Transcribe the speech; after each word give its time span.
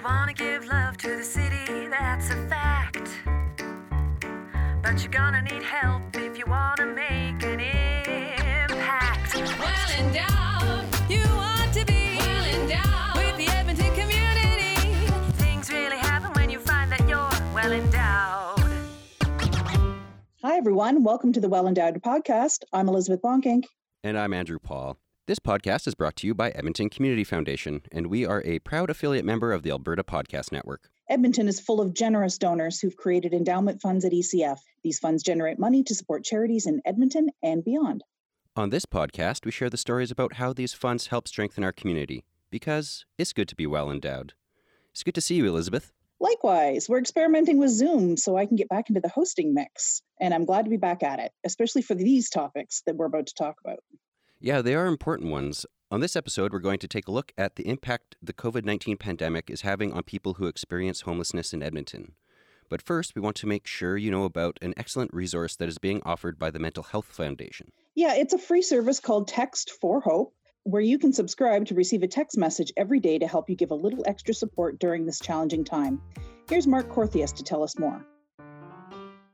You 0.00 0.06
wanna 0.06 0.32
give 0.32 0.64
love 0.64 0.96
to 0.96 1.16
the 1.18 1.22
city, 1.22 1.86
that's 1.88 2.30
a 2.30 2.48
fact. 2.48 3.10
But 4.82 5.02
you're 5.02 5.12
gonna 5.12 5.42
need 5.42 5.62
help 5.62 6.16
if 6.16 6.38
you 6.38 6.46
wanna 6.46 6.86
make 6.86 7.42
an 7.42 7.60
impact. 7.60 9.34
Well 9.34 9.90
endowed, 9.98 10.86
you 11.10 11.22
want 11.36 11.74
to 11.74 11.84
be 11.84 12.16
well 12.16 12.44
endowed 12.46 13.16
with 13.18 13.36
the 13.36 13.52
Edmonton 13.54 13.94
community. 13.94 14.74
Things 15.32 15.70
really 15.70 15.98
happen 15.98 16.32
when 16.32 16.48
you 16.48 16.60
find 16.60 16.90
that 16.90 17.06
you're 17.06 17.52
well 17.52 17.70
endowed. 17.70 18.58
Hi, 20.42 20.56
everyone. 20.56 21.04
Welcome 21.04 21.34
to 21.34 21.40
the 21.40 21.48
Well 21.50 21.68
Endowed 21.68 22.00
podcast. 22.00 22.64
I'm 22.72 22.88
Elizabeth 22.88 23.20
Bonkink. 23.20 23.64
And 24.02 24.16
I'm 24.16 24.32
Andrew 24.32 24.58
Paul. 24.58 24.96
This 25.30 25.38
podcast 25.38 25.86
is 25.86 25.94
brought 25.94 26.16
to 26.16 26.26
you 26.26 26.34
by 26.34 26.50
Edmonton 26.50 26.90
Community 26.90 27.22
Foundation, 27.22 27.82
and 27.92 28.08
we 28.08 28.26
are 28.26 28.42
a 28.44 28.58
proud 28.58 28.90
affiliate 28.90 29.24
member 29.24 29.52
of 29.52 29.62
the 29.62 29.70
Alberta 29.70 30.02
Podcast 30.02 30.50
Network. 30.50 30.90
Edmonton 31.08 31.46
is 31.46 31.60
full 31.60 31.80
of 31.80 31.94
generous 31.94 32.36
donors 32.36 32.80
who've 32.80 32.96
created 32.96 33.32
endowment 33.32 33.80
funds 33.80 34.04
at 34.04 34.10
ECF. 34.10 34.58
These 34.82 34.98
funds 34.98 35.22
generate 35.22 35.60
money 35.60 35.84
to 35.84 35.94
support 35.94 36.24
charities 36.24 36.66
in 36.66 36.82
Edmonton 36.84 37.28
and 37.44 37.62
beyond. 37.64 38.02
On 38.56 38.70
this 38.70 38.86
podcast, 38.86 39.44
we 39.44 39.52
share 39.52 39.70
the 39.70 39.76
stories 39.76 40.10
about 40.10 40.32
how 40.32 40.52
these 40.52 40.72
funds 40.72 41.06
help 41.06 41.28
strengthen 41.28 41.62
our 41.62 41.70
community, 41.70 42.24
because 42.50 43.06
it's 43.16 43.32
good 43.32 43.46
to 43.50 43.54
be 43.54 43.68
well 43.68 43.88
endowed. 43.88 44.32
It's 44.90 45.04
good 45.04 45.14
to 45.14 45.20
see 45.20 45.36
you, 45.36 45.46
Elizabeth. 45.46 45.92
Likewise, 46.18 46.88
we're 46.88 46.98
experimenting 46.98 47.58
with 47.58 47.70
Zoom 47.70 48.16
so 48.16 48.36
I 48.36 48.46
can 48.46 48.56
get 48.56 48.68
back 48.68 48.90
into 48.90 49.00
the 49.00 49.08
hosting 49.08 49.54
mix, 49.54 50.02
and 50.20 50.34
I'm 50.34 50.44
glad 50.44 50.64
to 50.64 50.70
be 50.70 50.76
back 50.76 51.04
at 51.04 51.20
it, 51.20 51.30
especially 51.44 51.82
for 51.82 51.94
these 51.94 52.30
topics 52.30 52.82
that 52.86 52.96
we're 52.96 53.06
about 53.06 53.28
to 53.28 53.34
talk 53.34 53.54
about. 53.64 53.78
Yeah, 54.42 54.62
they 54.62 54.74
are 54.74 54.86
important 54.86 55.30
ones. 55.30 55.66
On 55.90 56.00
this 56.00 56.16
episode, 56.16 56.54
we're 56.54 56.60
going 56.60 56.78
to 56.78 56.88
take 56.88 57.06
a 57.06 57.12
look 57.12 57.30
at 57.36 57.56
the 57.56 57.68
impact 57.68 58.16
the 58.22 58.32
COVID 58.32 58.64
19 58.64 58.96
pandemic 58.96 59.50
is 59.50 59.60
having 59.60 59.92
on 59.92 60.02
people 60.02 60.34
who 60.34 60.46
experience 60.46 61.02
homelessness 61.02 61.52
in 61.52 61.62
Edmonton. 61.62 62.14
But 62.70 62.80
first, 62.80 63.14
we 63.14 63.20
want 63.20 63.36
to 63.36 63.46
make 63.46 63.66
sure 63.66 63.98
you 63.98 64.10
know 64.10 64.24
about 64.24 64.58
an 64.62 64.72
excellent 64.78 65.12
resource 65.12 65.56
that 65.56 65.68
is 65.68 65.76
being 65.76 66.00
offered 66.06 66.38
by 66.38 66.50
the 66.50 66.58
Mental 66.58 66.84
Health 66.84 67.04
Foundation. 67.04 67.70
Yeah, 67.94 68.14
it's 68.14 68.32
a 68.32 68.38
free 68.38 68.62
service 68.62 68.98
called 68.98 69.28
Text 69.28 69.72
for 69.78 70.00
Hope, 70.00 70.32
where 70.62 70.80
you 70.80 70.98
can 70.98 71.12
subscribe 71.12 71.66
to 71.66 71.74
receive 71.74 72.02
a 72.02 72.08
text 72.08 72.38
message 72.38 72.72
every 72.78 73.00
day 73.00 73.18
to 73.18 73.26
help 73.26 73.50
you 73.50 73.56
give 73.56 73.72
a 73.72 73.74
little 73.74 74.04
extra 74.06 74.32
support 74.32 74.78
during 74.78 75.04
this 75.04 75.20
challenging 75.20 75.64
time. 75.64 76.00
Here's 76.48 76.66
Mark 76.66 76.88
Korthuis 76.88 77.34
to 77.34 77.44
tell 77.44 77.62
us 77.62 77.78
more. 77.78 78.06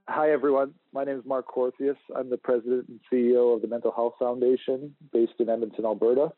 Hi, 0.08 0.30
everyone. 0.30 0.72
My 0.92 1.02
name 1.02 1.18
is 1.18 1.24
Mark 1.26 1.46
Korthuis. 1.48 1.96
I'm 2.14 2.30
the 2.30 2.36
president 2.36 2.86
and 2.88 3.00
CEO 3.12 3.56
of 3.56 3.60
the 3.60 3.66
Mental 3.66 3.90
Health 3.90 4.14
Foundation 4.20 4.94
based 5.12 5.32
in 5.40 5.48
Edmonton, 5.48 5.84
Alberta. 5.84 6.28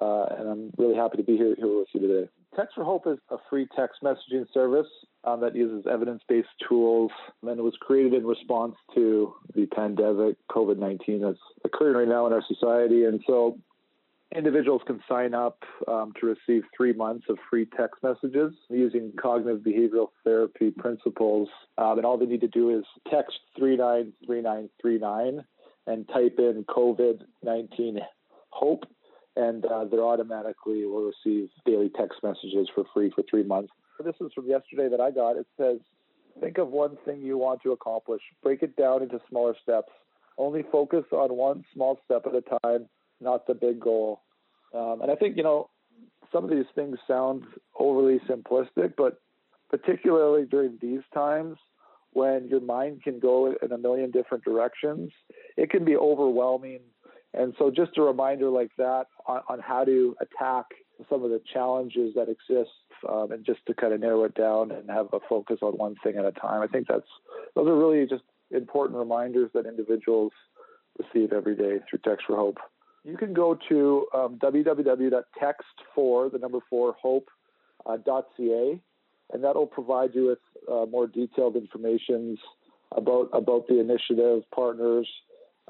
Uh, 0.00 0.24
and 0.38 0.48
I'm 0.48 0.70
really 0.78 0.96
happy 0.96 1.18
to 1.18 1.22
be 1.22 1.36
here, 1.36 1.54
here 1.54 1.78
with 1.78 1.88
you 1.92 2.00
today. 2.00 2.30
Text 2.56 2.74
for 2.74 2.84
Hope 2.84 3.06
is 3.06 3.18
a 3.30 3.36
free 3.50 3.68
text 3.76 3.98
messaging 4.02 4.46
service 4.54 4.86
um, 5.24 5.42
that 5.42 5.54
uses 5.54 5.86
evidence 5.86 6.22
based 6.26 6.48
tools 6.66 7.10
and 7.42 7.58
it 7.58 7.62
was 7.62 7.76
created 7.82 8.14
in 8.14 8.26
response 8.26 8.76
to 8.94 9.34
the 9.54 9.66
pandemic, 9.66 10.36
COVID 10.50 10.78
19, 10.78 11.20
that's 11.20 11.38
occurring 11.66 11.96
right 11.96 12.08
now 12.08 12.26
in 12.26 12.32
our 12.32 12.42
society. 12.48 13.04
And 13.04 13.20
so 13.26 13.58
individuals 14.36 14.82
can 14.86 15.00
sign 15.08 15.34
up 15.34 15.62
um, 15.88 16.12
to 16.20 16.26
receive 16.26 16.64
three 16.76 16.92
months 16.92 17.26
of 17.28 17.38
free 17.50 17.66
text 17.76 18.02
messages 18.02 18.52
using 18.68 19.12
cognitive 19.20 19.60
behavioral 19.60 20.08
therapy 20.24 20.70
principles. 20.70 21.48
Um, 21.78 21.98
and 21.98 22.06
all 22.06 22.18
they 22.18 22.26
need 22.26 22.40
to 22.40 22.48
do 22.48 22.76
is 22.76 22.84
text 23.10 23.38
393939 23.58 25.44
and 25.86 26.08
type 26.08 26.36
in 26.38 26.64
COVID 26.68 27.22
19 27.42 27.98
hope, 28.50 28.84
and 29.36 29.64
uh, 29.64 29.84
they 29.84 29.96
automatically 29.98 30.84
will 30.86 31.10
receive 31.10 31.48
daily 31.66 31.90
text 31.96 32.20
messages 32.22 32.68
for 32.74 32.84
free 32.94 33.10
for 33.14 33.24
three 33.28 33.42
months. 33.42 33.72
This 34.04 34.14
is 34.20 34.32
from 34.34 34.46
yesterday 34.46 34.88
that 34.88 35.00
I 35.00 35.10
got. 35.10 35.36
It 35.36 35.46
says, 35.56 35.78
Think 36.40 36.58
of 36.58 36.68
one 36.68 36.96
thing 37.04 37.20
you 37.20 37.36
want 37.36 37.62
to 37.62 37.72
accomplish, 37.72 38.22
break 38.42 38.62
it 38.62 38.74
down 38.76 39.02
into 39.02 39.20
smaller 39.28 39.54
steps. 39.62 39.92
Only 40.38 40.64
focus 40.72 41.04
on 41.12 41.36
one 41.36 41.62
small 41.74 42.00
step 42.06 42.22
at 42.26 42.34
a 42.34 42.58
time 42.62 42.88
not 43.22 43.46
the 43.46 43.54
big 43.54 43.80
goal. 43.80 44.20
Um, 44.74 45.02
and 45.02 45.10
I 45.10 45.14
think, 45.14 45.36
you 45.36 45.42
know, 45.42 45.70
some 46.32 46.44
of 46.44 46.50
these 46.50 46.66
things 46.74 46.98
sound 47.06 47.44
overly 47.78 48.20
simplistic, 48.28 48.94
but 48.96 49.20
particularly 49.70 50.46
during 50.46 50.78
these 50.80 51.02
times 51.14 51.56
when 52.12 52.46
your 52.48 52.60
mind 52.60 53.02
can 53.02 53.18
go 53.18 53.54
in 53.62 53.72
a 53.72 53.78
million 53.78 54.10
different 54.10 54.44
directions, 54.44 55.10
it 55.56 55.70
can 55.70 55.84
be 55.84 55.96
overwhelming. 55.96 56.80
And 57.34 57.54
so, 57.58 57.70
just 57.70 57.96
a 57.96 58.02
reminder 58.02 58.50
like 58.50 58.70
that 58.76 59.06
on, 59.26 59.40
on 59.48 59.60
how 59.60 59.84
to 59.84 60.14
attack 60.20 60.66
some 61.08 61.24
of 61.24 61.30
the 61.30 61.40
challenges 61.50 62.14
that 62.14 62.28
exist, 62.28 62.70
um, 63.08 63.32
and 63.32 63.44
just 63.44 63.60
to 63.66 63.74
kind 63.74 63.94
of 63.94 64.00
narrow 64.00 64.24
it 64.24 64.34
down 64.34 64.70
and 64.70 64.90
have 64.90 65.06
a 65.14 65.20
focus 65.26 65.58
on 65.62 65.72
one 65.72 65.96
thing 66.04 66.16
at 66.18 66.26
a 66.26 66.32
time. 66.32 66.60
I 66.60 66.66
think 66.66 66.88
that's 66.88 67.08
those 67.54 67.66
are 67.66 67.74
really 67.74 68.06
just 68.06 68.24
important 68.50 68.98
reminders 68.98 69.50
that 69.54 69.64
individuals 69.64 70.32
receive 70.98 71.32
every 71.32 71.56
day 71.56 71.78
through 71.88 72.00
Text 72.04 72.26
for 72.26 72.36
Hope 72.36 72.58
you 73.04 73.16
can 73.16 73.32
go 73.32 73.58
to 73.68 74.06
um, 74.14 74.38
www.text4, 74.42 76.32
the 76.32 76.38
number 76.38 76.58
four, 76.70 76.94
hope.ca, 77.00 77.92
uh, 77.92 79.34
and 79.34 79.44
that'll 79.44 79.66
provide 79.66 80.14
you 80.14 80.28
with 80.28 80.38
uh, 80.70 80.86
more 80.86 81.06
detailed 81.06 81.56
information 81.56 82.38
about, 82.96 83.30
about 83.32 83.66
the 83.66 83.80
initiative, 83.80 84.42
partners, 84.54 85.08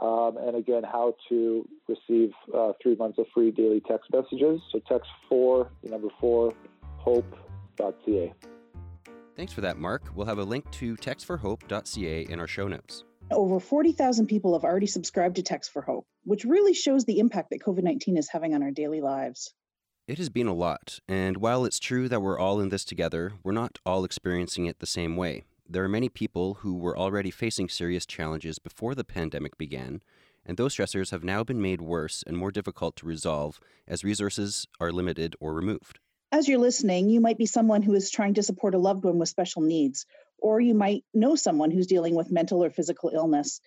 um, 0.00 0.36
and 0.38 0.56
again, 0.56 0.82
how 0.82 1.14
to 1.28 1.68
receive 1.88 2.32
uh, 2.54 2.72
three 2.82 2.96
months 2.96 3.18
of 3.18 3.26
free 3.32 3.50
daily 3.50 3.80
text 3.86 4.10
messages. 4.12 4.60
So 4.72 4.80
text 4.88 5.08
4, 5.28 5.70
the 5.84 5.90
number 5.90 6.08
4, 6.20 6.52
hope.ca. 6.96 8.32
Thanks 9.36 9.52
for 9.52 9.60
that, 9.62 9.78
Mark. 9.78 10.02
We'll 10.14 10.26
have 10.26 10.38
a 10.38 10.44
link 10.44 10.70
to 10.72 10.96
textforhope.ca 10.96 12.22
in 12.22 12.40
our 12.40 12.46
show 12.46 12.68
notes. 12.68 13.04
Over 13.32 13.60
40,000 13.60 14.26
people 14.26 14.52
have 14.52 14.64
already 14.64 14.86
subscribed 14.86 15.36
to 15.36 15.42
Text 15.42 15.72
for 15.72 15.82
Hope, 15.82 16.06
which 16.24 16.44
really 16.44 16.74
shows 16.74 17.04
the 17.04 17.18
impact 17.18 17.50
that 17.50 17.60
COVID 17.60 17.82
19 17.82 18.16
is 18.16 18.28
having 18.30 18.54
on 18.54 18.62
our 18.62 18.70
daily 18.70 19.00
lives. 19.00 19.54
It 20.06 20.18
has 20.18 20.28
been 20.28 20.48
a 20.48 20.54
lot, 20.54 20.98
and 21.08 21.36
while 21.36 21.64
it's 21.64 21.78
true 21.78 22.08
that 22.08 22.20
we're 22.20 22.38
all 22.38 22.60
in 22.60 22.68
this 22.68 22.84
together, 22.84 23.32
we're 23.42 23.52
not 23.52 23.78
all 23.86 24.04
experiencing 24.04 24.66
it 24.66 24.80
the 24.80 24.86
same 24.86 25.16
way. 25.16 25.44
There 25.68 25.84
are 25.84 25.88
many 25.88 26.08
people 26.08 26.54
who 26.54 26.74
were 26.74 26.98
already 26.98 27.30
facing 27.30 27.68
serious 27.68 28.04
challenges 28.04 28.58
before 28.58 28.94
the 28.94 29.04
pandemic 29.04 29.56
began, 29.56 30.02
and 30.44 30.56
those 30.56 30.74
stressors 30.74 31.12
have 31.12 31.24
now 31.24 31.44
been 31.44 31.62
made 31.62 31.80
worse 31.80 32.24
and 32.26 32.36
more 32.36 32.50
difficult 32.50 32.96
to 32.96 33.06
resolve 33.06 33.60
as 33.86 34.04
resources 34.04 34.66
are 34.80 34.92
limited 34.92 35.36
or 35.40 35.54
removed. 35.54 36.00
As 36.32 36.48
you're 36.48 36.58
listening, 36.58 37.08
you 37.08 37.20
might 37.20 37.38
be 37.38 37.46
someone 37.46 37.82
who 37.82 37.94
is 37.94 38.10
trying 38.10 38.34
to 38.34 38.42
support 38.42 38.74
a 38.74 38.78
loved 38.78 39.04
one 39.04 39.18
with 39.18 39.28
special 39.28 39.62
needs 39.62 40.06
or 40.42 40.60
you 40.60 40.74
might 40.74 41.04
know 41.14 41.36
someone 41.36 41.70
who's 41.70 41.86
dealing 41.86 42.14
with 42.14 42.30
mental 42.30 42.62
or 42.62 42.68
physical 42.68 43.10
illness. 43.14 43.60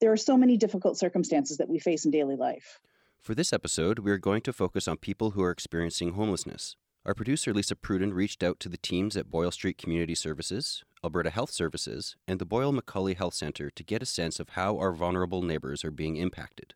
There 0.00 0.10
are 0.10 0.16
so 0.16 0.36
many 0.36 0.56
difficult 0.56 0.98
circumstances 0.98 1.58
that 1.58 1.68
we 1.68 1.78
face 1.78 2.04
in 2.04 2.10
daily 2.10 2.36
life. 2.36 2.80
For 3.20 3.34
this 3.34 3.52
episode, 3.52 4.00
we 4.00 4.10
are 4.10 4.18
going 4.18 4.40
to 4.42 4.52
focus 4.52 4.88
on 4.88 4.96
people 4.96 5.32
who 5.32 5.42
are 5.42 5.50
experiencing 5.50 6.14
homelessness. 6.14 6.76
Our 7.04 7.14
producer 7.14 7.52
Lisa 7.52 7.76
Pruden 7.76 8.14
reached 8.14 8.42
out 8.42 8.58
to 8.60 8.68
the 8.68 8.76
teams 8.76 9.16
at 9.16 9.30
Boyle 9.30 9.50
Street 9.50 9.76
Community 9.76 10.14
Services, 10.14 10.84
Alberta 11.04 11.30
Health 11.30 11.50
Services, 11.50 12.16
and 12.26 12.38
the 12.38 12.44
Boyle 12.44 12.72
McCauley 12.72 13.16
Health 13.16 13.34
Centre 13.34 13.70
to 13.70 13.84
get 13.84 14.02
a 14.02 14.06
sense 14.06 14.40
of 14.40 14.50
how 14.50 14.78
our 14.78 14.92
vulnerable 14.92 15.42
neighbours 15.42 15.84
are 15.84 15.90
being 15.90 16.16
impacted. 16.16 16.74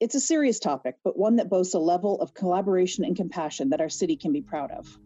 It's 0.00 0.14
a 0.14 0.20
serious 0.20 0.58
topic, 0.58 0.96
but 1.04 1.18
one 1.18 1.36
that 1.36 1.48
boasts 1.48 1.74
a 1.74 1.78
level 1.78 2.20
of 2.20 2.32
collaboration 2.34 3.04
and 3.04 3.16
compassion 3.16 3.70
that 3.70 3.80
our 3.80 3.88
city 3.88 4.16
can 4.16 4.32
be 4.32 4.42
proud 4.42 4.70
of. 4.70 4.98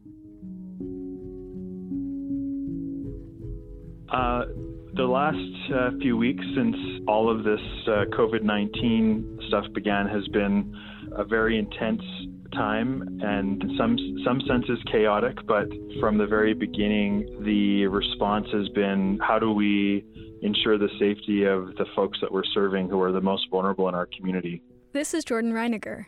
Uh, 4.13 4.45
the 4.95 5.05
last 5.05 5.39
uh, 5.75 5.91
few 6.03 6.19
weeks 6.19 6.45
since 6.55 6.77
all 7.09 7.31
of 7.31 7.45
this 7.45 7.61
uh, 7.87 8.05
COVID 8.13 8.43
19 8.43 9.39
stuff 9.49 9.65
began 9.75 10.07
has 10.07 10.29
been 10.29 10.77
a 11.13 11.25
very 11.25 11.59
intense 11.59 12.03
time 12.53 13.19
and 13.23 13.63
in 13.63 13.77
some 13.79 13.97
some 14.23 14.43
senses 14.47 14.79
chaotic 14.93 15.39
but 15.47 15.67
from 15.99 16.19
the 16.19 16.27
very 16.27 16.53
beginning 16.53 17.43
the 17.43 17.87
response 17.87 18.47
has 18.53 18.69
been 18.71 19.19
how 19.27 19.39
do 19.39 19.51
we 19.51 20.05
ensure 20.43 20.77
the 20.77 20.91
safety 20.99 21.45
of 21.45 21.69
the 21.77 21.87
folks 21.97 22.19
that 22.21 22.31
we're 22.31 22.45
serving 22.53 22.91
who 22.91 23.01
are 23.01 23.13
the 23.13 23.21
most 23.21 23.47
vulnerable 23.51 23.89
in 23.89 23.95
our 23.95 24.09
community? 24.15 24.63
This 24.93 25.15
is 25.15 25.25
jordan 25.25 25.55
reiniger. 25.55 26.05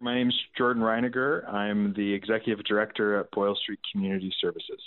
My 0.00 0.16
name 0.16 0.28
is 0.28 0.38
jordan 0.58 0.82
reiniger. 0.82 1.50
I'm 1.50 1.94
the 1.94 2.12
executive 2.12 2.62
director 2.66 3.18
at 3.18 3.30
boyle 3.30 3.56
street 3.56 3.80
community 3.90 4.30
services 4.38 4.82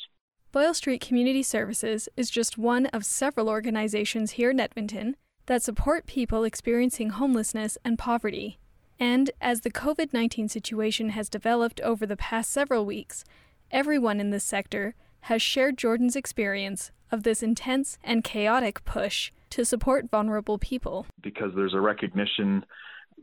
Boyle 0.51 0.73
Street 0.73 0.99
Community 0.99 1.43
Services 1.43 2.09
is 2.17 2.29
just 2.29 2.57
one 2.57 2.87
of 2.87 3.05
several 3.05 3.47
organizations 3.47 4.31
here 4.31 4.49
in 4.49 4.59
Edmonton 4.59 5.15
that 5.45 5.63
support 5.63 6.05
people 6.05 6.43
experiencing 6.43 7.11
homelessness 7.11 7.77
and 7.85 7.97
poverty. 7.97 8.59
And 8.99 9.31
as 9.39 9.61
the 9.61 9.71
COVID 9.71 10.11
19 10.11 10.49
situation 10.49 11.11
has 11.11 11.29
developed 11.29 11.79
over 11.79 12.05
the 12.05 12.17
past 12.17 12.51
several 12.51 12.85
weeks, 12.85 13.23
everyone 13.71 14.19
in 14.19 14.31
this 14.31 14.43
sector 14.43 14.93
has 15.21 15.41
shared 15.41 15.77
Jordan's 15.77 16.17
experience 16.17 16.91
of 17.13 17.23
this 17.23 17.41
intense 17.41 17.97
and 18.03 18.21
chaotic 18.21 18.83
push 18.83 19.31
to 19.51 19.63
support 19.63 20.09
vulnerable 20.11 20.57
people. 20.57 21.05
Because 21.21 21.53
there's 21.55 21.73
a 21.73 21.79
recognition 21.79 22.65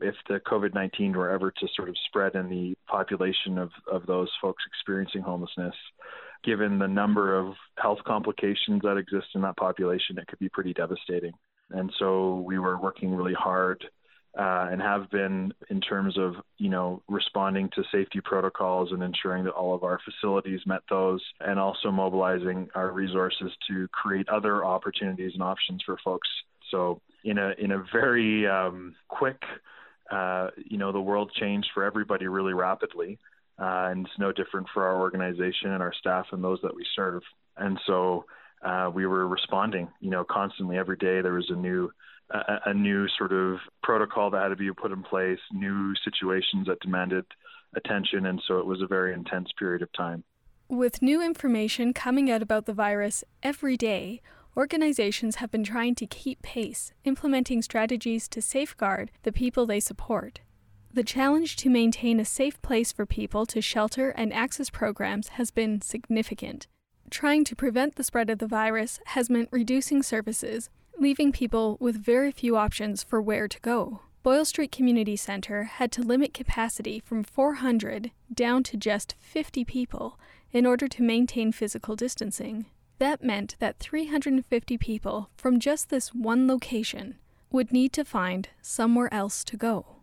if 0.01 0.15
the 0.27 0.39
COVID 0.39 0.73
19 0.73 1.13
were 1.13 1.29
ever 1.29 1.51
to 1.51 1.67
sort 1.75 1.89
of 1.89 1.95
spread 2.07 2.33
in 2.33 2.49
the 2.49 2.75
population 2.87 3.59
of, 3.59 3.69
of 3.91 4.07
those 4.07 4.31
folks 4.41 4.63
experiencing 4.65 5.21
homelessness, 5.21 5.75
given 6.43 6.79
the 6.79 6.87
number 6.87 7.37
of 7.37 7.53
health 7.77 7.99
complications 8.05 8.81
that 8.83 8.97
exist 8.97 9.27
in 9.35 9.41
that 9.41 9.57
population, 9.57 10.17
it 10.17 10.27
could 10.27 10.39
be 10.39 10.49
pretty 10.49 10.73
devastating. 10.73 11.33
And 11.71 11.91
so 11.99 12.43
we 12.45 12.57
were 12.59 12.79
working 12.79 13.13
really 13.13 13.33
hard 13.33 13.85
uh, 14.37 14.67
and 14.71 14.81
have 14.81 15.09
been 15.09 15.53
in 15.69 15.81
terms 15.81 16.17
of 16.17 16.35
you 16.57 16.69
know 16.69 17.01
responding 17.07 17.69
to 17.73 17.83
safety 17.91 18.21
protocols 18.23 18.91
and 18.91 19.01
ensuring 19.01 19.43
that 19.43 19.51
all 19.51 19.73
of 19.73 19.83
our 19.83 19.99
facilities 20.05 20.61
met 20.65 20.81
those, 20.89 21.21
and 21.39 21.59
also 21.59 21.91
mobilizing 21.91 22.69
our 22.75 22.91
resources 22.91 23.51
to 23.67 23.87
create 23.89 24.29
other 24.29 24.63
opportunities 24.63 25.31
and 25.33 25.41
options 25.41 25.81
for 25.85 25.97
folks. 26.03 26.27
So 26.69 27.01
in 27.23 27.37
a 27.37 27.53
in 27.57 27.71
a 27.71 27.83
very 27.91 28.47
um, 28.47 28.95
quick, 29.07 29.41
uh, 30.11 30.49
you 30.57 30.77
know, 30.77 30.91
the 30.91 31.01
world 31.01 31.31
changed 31.33 31.69
for 31.73 31.83
everybody 31.83 32.27
really 32.27 32.53
rapidly, 32.53 33.17
uh, 33.59 33.89
and 33.91 34.05
it's 34.05 34.19
no 34.19 34.31
different 34.31 34.67
for 34.73 34.87
our 34.87 34.99
organization 34.99 35.71
and 35.71 35.83
our 35.83 35.93
staff 35.93 36.27
and 36.31 36.43
those 36.43 36.59
that 36.63 36.75
we 36.75 36.85
serve. 36.95 37.21
And 37.57 37.79
so 37.85 38.25
uh, 38.63 38.89
we 38.93 39.05
were 39.05 39.27
responding, 39.27 39.89
you 39.99 40.09
know, 40.09 40.23
constantly 40.23 40.77
every 40.77 40.97
day. 40.97 41.21
There 41.21 41.33
was 41.33 41.49
a 41.49 41.55
new 41.55 41.91
a, 42.31 42.59
a 42.67 42.73
new 42.73 43.07
sort 43.17 43.31
of 43.31 43.57
protocol 43.81 44.29
that 44.29 44.41
had 44.41 44.49
to 44.49 44.55
be 44.55 44.71
put 44.71 44.91
in 44.91 45.01
place, 45.03 45.39
new 45.51 45.93
situations 46.03 46.67
that 46.67 46.79
demanded 46.79 47.25
attention, 47.75 48.25
and 48.25 48.41
so 48.47 48.59
it 48.59 48.65
was 48.65 48.81
a 48.81 48.87
very 48.87 49.13
intense 49.13 49.49
period 49.57 49.81
of 49.81 49.91
time. 49.93 50.23
With 50.67 51.01
new 51.01 51.21
information 51.21 51.93
coming 51.93 52.29
out 52.29 52.43
about 52.43 52.65
the 52.65 52.73
virus 52.73 53.23
every 53.41 53.75
day, 53.75 54.21
organizations 54.55 55.37
have 55.37 55.49
been 55.49 55.63
trying 55.63 55.95
to 55.95 56.05
keep 56.05 56.41
pace, 56.43 56.93
implementing 57.03 57.61
strategies 57.61 58.27
to 58.29 58.41
safeguard 58.41 59.09
the 59.23 59.31
people 59.31 59.65
they 59.65 59.79
support. 59.79 60.41
The 60.91 61.03
challenge 61.03 61.55
to 61.57 61.69
maintain 61.69 62.19
a 62.19 62.25
safe 62.25 62.59
place 62.63 62.91
for 62.91 63.05
people 63.05 63.45
to 63.45 63.61
shelter 63.61 64.09
and 64.09 64.33
access 64.33 64.71
programs 64.71 65.29
has 65.29 65.51
been 65.51 65.81
significant. 65.81 66.65
Trying 67.11 67.43
to 67.45 67.55
prevent 67.55 67.95
the 67.95 68.03
spread 68.03 68.29
of 68.31 68.39
the 68.39 68.47
virus 68.47 68.99
has 69.07 69.29
meant 69.29 69.49
reducing 69.51 70.01
services, 70.01 70.69
leaving 70.97 71.31
people 71.31 71.77
with 71.79 72.03
very 72.03 72.31
few 72.31 72.57
options 72.57 73.03
for 73.03 73.21
where 73.21 73.47
to 73.47 73.59
go. 73.61 74.01
Boyle 74.23 74.45
Street 74.45 74.71
Community 74.71 75.15
Center 75.15 75.63
had 75.65 75.91
to 75.91 76.01
limit 76.01 76.33
capacity 76.33 76.99
from 76.99 77.23
400 77.23 78.11
down 78.33 78.63
to 78.63 78.75
just 78.75 79.15
50 79.19 79.63
people 79.65 80.19
in 80.51 80.65
order 80.65 80.87
to 80.87 81.03
maintain 81.03 81.51
physical 81.51 81.95
distancing. 81.95 82.65
That 82.97 83.23
meant 83.23 83.55
that 83.59 83.77
350 83.77 84.77
people 84.79 85.29
from 85.37 85.59
just 85.59 85.89
this 85.89 86.15
one 86.15 86.47
location 86.47 87.15
would 87.51 87.71
need 87.71 87.93
to 87.93 88.03
find 88.03 88.49
somewhere 88.61 89.13
else 89.13 89.43
to 89.45 89.55
go. 89.55 89.98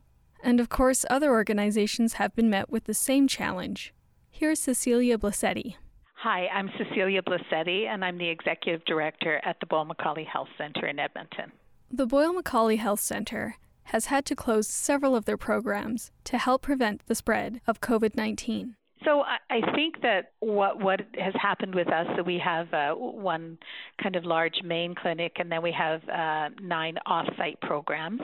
And 0.46 0.60
of 0.60 0.68
course, 0.68 1.04
other 1.10 1.32
organizations 1.32 2.12
have 2.14 2.32
been 2.36 2.48
met 2.48 2.70
with 2.70 2.84
the 2.84 2.94
same 2.94 3.26
challenge. 3.26 3.92
Here's 4.30 4.60
Cecilia 4.60 5.18
Blasetti. 5.18 5.74
Hi, 6.18 6.46
I'm 6.46 6.70
Cecilia 6.78 7.20
Blasetti, 7.20 7.86
and 7.86 8.04
I'm 8.04 8.16
the 8.16 8.28
Executive 8.28 8.84
Director 8.84 9.40
at 9.44 9.58
the 9.58 9.66
Boyle 9.66 9.86
McCauley 9.86 10.24
Health 10.24 10.46
Center 10.56 10.86
in 10.86 11.00
Edmonton. 11.00 11.50
The 11.90 12.06
Boyle 12.06 12.32
McCauley 12.32 12.78
Health 12.78 13.00
Center 13.00 13.56
has 13.86 14.06
had 14.06 14.24
to 14.26 14.36
close 14.36 14.68
several 14.68 15.16
of 15.16 15.24
their 15.24 15.36
programs 15.36 16.12
to 16.22 16.38
help 16.38 16.62
prevent 16.62 17.04
the 17.06 17.16
spread 17.16 17.60
of 17.66 17.80
COVID 17.80 18.14
19. 18.14 18.76
So 19.06 19.22
I 19.22 19.60
think 19.76 20.02
that 20.02 20.32
what 20.40 20.82
what 20.82 21.00
has 21.16 21.32
happened 21.40 21.76
with 21.76 21.86
us, 21.88 22.06
so 22.16 22.24
we 22.24 22.40
have 22.44 22.72
uh, 22.74 22.90
one 22.94 23.56
kind 24.02 24.16
of 24.16 24.24
large 24.24 24.60
main 24.64 24.96
clinic, 24.96 25.34
and 25.38 25.50
then 25.50 25.62
we 25.62 25.72
have 25.72 26.00
uh, 26.08 26.48
nine 26.60 26.96
off-site 27.06 27.60
programs, 27.60 28.20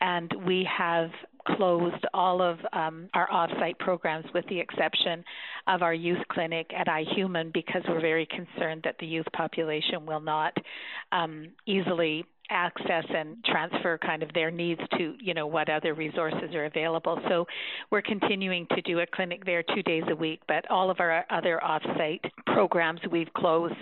and 0.00 0.32
we 0.44 0.68
have 0.76 1.10
closed 1.46 2.04
all 2.12 2.42
of 2.42 2.58
um, 2.72 3.08
our 3.14 3.30
off-site 3.30 3.78
programs 3.78 4.26
with 4.34 4.44
the 4.48 4.58
exception 4.58 5.24
of 5.68 5.82
our 5.82 5.94
youth 5.94 6.18
clinic 6.32 6.68
at 6.76 6.88
iHuman 6.88 7.52
because 7.52 7.82
we're 7.88 8.00
very 8.00 8.26
concerned 8.26 8.80
that 8.82 8.96
the 8.98 9.06
youth 9.06 9.26
population 9.32 10.04
will 10.06 10.20
not 10.20 10.56
um, 11.12 11.46
easily 11.66 12.24
access 12.50 13.04
and 13.08 13.36
transfer 13.44 13.98
kind 13.98 14.22
of 14.22 14.32
their 14.32 14.50
needs 14.50 14.80
to 14.96 15.14
you 15.20 15.34
know 15.34 15.46
what 15.46 15.68
other 15.68 15.94
resources 15.94 16.54
are 16.54 16.64
available 16.66 17.18
so 17.28 17.46
we're 17.90 18.02
continuing 18.02 18.66
to 18.74 18.82
do 18.82 19.00
a 19.00 19.06
clinic 19.06 19.44
there 19.44 19.62
two 19.74 19.82
days 19.82 20.04
a 20.08 20.16
week 20.16 20.40
but 20.46 20.68
all 20.70 20.90
of 20.90 21.00
our 21.00 21.24
other 21.30 21.62
off-site 21.62 22.24
programs 22.46 23.00
we've 23.10 23.32
closed 23.34 23.74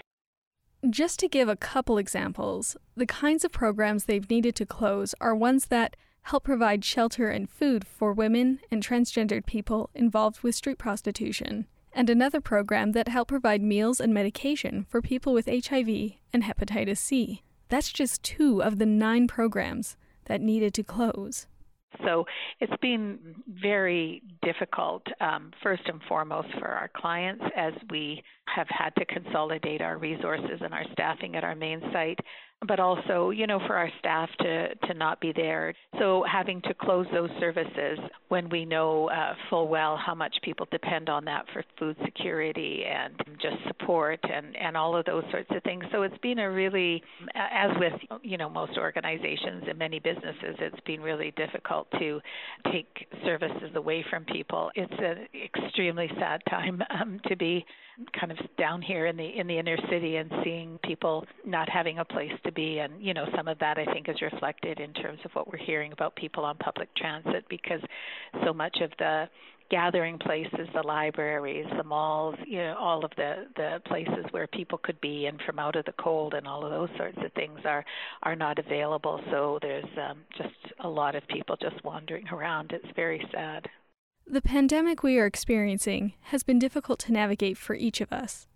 just 0.90 1.18
to 1.18 1.28
give 1.28 1.48
a 1.48 1.56
couple 1.56 1.98
examples 1.98 2.76
the 2.96 3.06
kinds 3.06 3.44
of 3.44 3.52
programs 3.52 4.04
they've 4.04 4.30
needed 4.30 4.54
to 4.54 4.66
close 4.66 5.14
are 5.20 5.34
ones 5.34 5.66
that 5.66 5.96
help 6.24 6.44
provide 6.44 6.84
shelter 6.84 7.28
and 7.28 7.48
food 7.50 7.86
for 7.86 8.12
women 8.12 8.58
and 8.70 8.82
transgendered 8.82 9.46
people 9.46 9.90
involved 9.94 10.40
with 10.42 10.54
street 10.54 10.78
prostitution, 10.78 11.66
and 11.92 12.08
another 12.08 12.40
program 12.40 12.92
that 12.92 13.08
help 13.08 13.28
provide 13.28 13.62
meals 13.62 14.00
and 14.00 14.12
medication 14.12 14.86
for 14.88 15.02
people 15.02 15.32
with 15.32 15.46
HIV 15.46 15.88
and 16.32 16.42
hepatitis 16.42 16.98
C. 16.98 17.42
That's 17.74 17.90
just 17.90 18.22
two 18.22 18.62
of 18.62 18.78
the 18.78 18.86
nine 18.86 19.26
programs 19.26 19.96
that 20.26 20.40
needed 20.40 20.74
to 20.74 20.84
close. 20.84 21.48
So 22.04 22.24
it's 22.60 22.72
been 22.80 23.18
very 23.48 24.22
difficult, 24.42 25.02
um, 25.20 25.50
first 25.60 25.82
and 25.86 26.00
foremost, 26.08 26.46
for 26.60 26.68
our 26.68 26.88
clients 26.96 27.42
as 27.56 27.72
we 27.90 28.22
have 28.46 28.68
had 28.68 28.90
to 28.94 29.04
consolidate 29.06 29.80
our 29.80 29.98
resources 29.98 30.60
and 30.60 30.72
our 30.72 30.84
staffing 30.92 31.34
at 31.34 31.42
our 31.42 31.56
main 31.56 31.80
site 31.92 32.20
but 32.66 32.80
also, 32.80 33.30
you 33.30 33.46
know, 33.46 33.60
for 33.66 33.76
our 33.76 33.90
staff 33.98 34.28
to, 34.40 34.74
to 34.74 34.94
not 34.94 35.20
be 35.20 35.32
there. 35.32 35.74
So 35.98 36.24
having 36.30 36.60
to 36.62 36.74
close 36.74 37.06
those 37.12 37.30
services 37.40 37.98
when 38.28 38.48
we 38.48 38.64
know 38.64 39.08
uh, 39.10 39.34
full 39.50 39.68
well 39.68 39.96
how 39.96 40.14
much 40.14 40.34
people 40.42 40.66
depend 40.70 41.08
on 41.08 41.24
that 41.26 41.44
for 41.52 41.64
food 41.78 41.96
security 42.04 42.84
and 42.84 43.14
just 43.40 43.56
support 43.66 44.20
and, 44.22 44.56
and 44.56 44.76
all 44.76 44.96
of 44.96 45.04
those 45.04 45.24
sorts 45.30 45.48
of 45.50 45.62
things. 45.62 45.84
So 45.92 46.02
it's 46.02 46.18
been 46.18 46.38
a 46.38 46.50
really, 46.50 47.02
as 47.34 47.70
with, 47.78 47.92
you 48.22 48.38
know, 48.38 48.48
most 48.48 48.76
organizations 48.78 49.64
and 49.68 49.78
many 49.78 49.98
businesses, 49.98 50.56
it's 50.58 50.80
been 50.86 51.00
really 51.00 51.32
difficult 51.36 51.88
to 51.98 52.20
take 52.72 53.06
services 53.24 53.70
away 53.74 54.04
from 54.10 54.24
people. 54.24 54.70
It's 54.74 54.92
an 54.98 55.26
extremely 55.44 56.10
sad 56.18 56.42
time 56.48 56.82
um, 56.90 57.20
to 57.26 57.36
be 57.36 57.64
kind 58.18 58.32
of 58.32 58.38
down 58.58 58.82
here 58.82 59.06
in 59.06 59.16
the 59.16 59.38
in 59.38 59.46
the 59.46 59.56
inner 59.56 59.76
city 59.88 60.16
and 60.16 60.30
seeing 60.42 60.78
people 60.82 61.24
not 61.46 61.68
having 61.68 61.98
a 62.00 62.04
place 62.04 62.32
to 62.44 62.52
be 62.54 62.78
and 62.78 63.02
you 63.02 63.14
know 63.14 63.26
some 63.36 63.48
of 63.48 63.58
that 63.58 63.78
I 63.78 63.84
think 63.92 64.08
is 64.08 64.20
reflected 64.22 64.80
in 64.80 64.92
terms 64.92 65.18
of 65.24 65.30
what 65.32 65.50
we're 65.50 65.64
hearing 65.64 65.92
about 65.92 66.16
people 66.16 66.44
on 66.44 66.56
public 66.58 66.88
transit 66.96 67.44
because 67.48 67.80
so 68.44 68.52
much 68.52 68.78
of 68.80 68.90
the 68.98 69.28
gathering 69.70 70.18
places, 70.18 70.68
the 70.74 70.82
libraries, 70.82 71.66
the 71.76 71.84
malls, 71.84 72.36
you 72.46 72.58
know, 72.58 72.76
all 72.78 73.04
of 73.04 73.10
the 73.16 73.46
the 73.56 73.80
places 73.86 74.24
where 74.30 74.46
people 74.46 74.78
could 74.78 75.00
be 75.00 75.26
and 75.26 75.40
from 75.46 75.58
out 75.58 75.76
of 75.76 75.84
the 75.84 75.94
cold 75.98 76.34
and 76.34 76.46
all 76.46 76.64
of 76.64 76.70
those 76.70 76.96
sorts 76.96 77.18
of 77.24 77.32
things 77.32 77.58
are 77.64 77.84
are 78.22 78.36
not 78.36 78.58
available. 78.58 79.20
So 79.30 79.58
there's 79.62 79.84
um, 80.08 80.18
just 80.36 80.54
a 80.80 80.88
lot 80.88 81.14
of 81.14 81.26
people 81.28 81.56
just 81.60 81.82
wandering 81.84 82.28
around. 82.28 82.72
It's 82.72 82.94
very 82.94 83.26
sad. 83.32 83.68
The 84.26 84.42
pandemic 84.42 85.02
we 85.02 85.18
are 85.18 85.26
experiencing 85.26 86.14
has 86.22 86.42
been 86.42 86.58
difficult 86.58 86.98
to 87.00 87.12
navigate 87.12 87.58
for 87.58 87.74
each 87.74 88.00
of 88.00 88.12
us. 88.12 88.46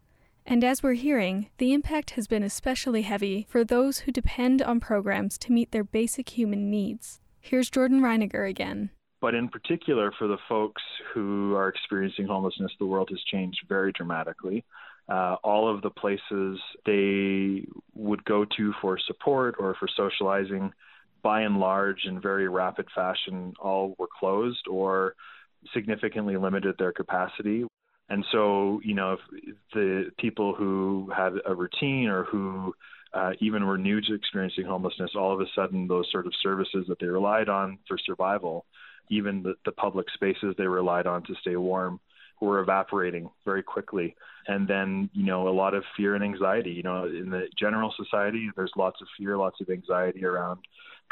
And 0.51 0.65
as 0.65 0.83
we're 0.83 0.95
hearing, 0.95 1.51
the 1.59 1.75
impact 1.75 2.13
has 2.13 2.27
been 2.27 2.43
especially 2.43 3.03
heavy 3.03 3.47
for 3.51 3.65
those 3.65 3.99
who 3.99 4.11
depend 4.11 4.63
on 4.63 4.81
programs 4.81 5.37
to 5.41 5.53
meet 5.53 5.73
their 5.73 5.85
basic 5.85 6.31
human 6.31 6.71
needs. 6.71 7.21
Here's 7.43 7.69
Jordan 7.69 8.01
Reiniger 8.01 8.49
again. 8.49 8.89
But 9.21 9.35
in 9.35 9.51
particular, 9.51 10.11
for 10.19 10.27
the 10.27 10.39
folks 10.49 10.81
who 11.13 11.55
are 11.55 11.69
experiencing 11.69 12.27
homelessness, 12.27 12.73
the 12.79 12.87
world 12.87 13.11
has 13.11 13.21
changed 13.31 13.61
very 13.69 13.93
dramatically. 13.93 14.65
Uh, 15.07 15.37
all 15.45 15.69
of 15.69 15.83
the 15.83 15.91
places 15.91 16.59
they 16.87 17.67
would 17.95 18.25
go 18.25 18.47
to 18.57 18.73
for 18.81 18.99
support 19.07 19.57
or 19.59 19.77
for 19.79 19.89
socializing, 19.95 20.73
by 21.23 21.43
and 21.43 21.59
large, 21.61 22.07
in 22.07 22.23
very 22.23 22.49
rapid 22.49 22.87
fashion, 22.95 23.53
all 23.61 23.95
were 23.99 24.09
closed 24.19 24.67
or 24.67 25.15
significantly 25.75 26.39
limited 26.39 26.77
their 26.79 26.93
capacity. 26.93 27.67
And 28.09 28.25
so, 28.33 28.81
you 28.85 28.95
know, 28.95 29.15
if 29.15 29.55
the 29.75 30.11
people 30.19 30.55
who 30.55 31.11
had 31.15 31.33
a 31.47 31.55
routine 31.55 32.09
or 32.09 32.25
who 32.25 32.75
uh, 33.13 33.33
even 33.41 33.67
were 33.67 33.79
new 33.79 34.01
to 34.01 34.15
experiencing 34.15 34.65
homelessness, 34.65 35.11
all 35.15 35.33
of 35.33 35.41
a 35.41 35.47
sudden 35.55 35.89
those 35.89 36.11
sort 36.11 36.27
of 36.27 36.33
services 36.43 36.87
that 36.89 36.99
they 37.01 37.07
relied 37.07 37.49
on 37.49 37.79
for 37.87 37.99
survival, 37.99 38.65
even 39.11 39.43
the, 39.43 39.55
the 39.65 39.73
public 39.73 40.07
spaces 40.15 40.55
they 40.57 40.67
relied 40.67 41.07
on 41.07 41.23
to 41.25 41.35
stay 41.41 41.57
warm, 41.57 42.01
were 42.41 42.61
evaporating 42.61 43.29
very 43.45 43.63
quickly. 43.63 44.15
And 44.47 44.69
then, 44.69 45.11
you 45.13 45.25
know, 45.25 45.49
a 45.49 45.51
lot 45.51 45.75
of 45.75 45.85
fear 45.97 46.15
and 46.15 46.25
anxiety. 46.25 46.71
You 46.71 46.83
know, 46.83 47.05
in 47.05 47.31
the 47.31 47.49
general 47.59 47.93
society, 47.97 48.51
there's 48.57 48.73
lots 48.77 49.01
of 49.01 49.09
fear, 49.19 49.37
lots 49.37 49.61
of 49.61 49.69
anxiety 49.69 50.25
around 50.25 50.61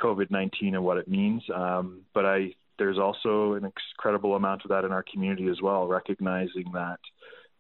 COVID 0.01 0.31
19 0.31 0.75
and 0.75 0.85
what 0.85 0.99
it 0.99 1.09
means. 1.09 1.43
Um, 1.55 2.03
but 2.15 2.25
I 2.25 2.55
there's 2.79 2.99
also 2.99 3.55
an 3.55 3.65
incredible 3.65 4.35
amount 4.35 4.63
of 4.65 4.71
that 4.71 4.85
in 4.85 4.93
our 4.93 5.05
community 5.11 5.49
as 5.49 5.61
well, 5.63 5.87
recognizing 5.87 6.71
that, 6.75 6.99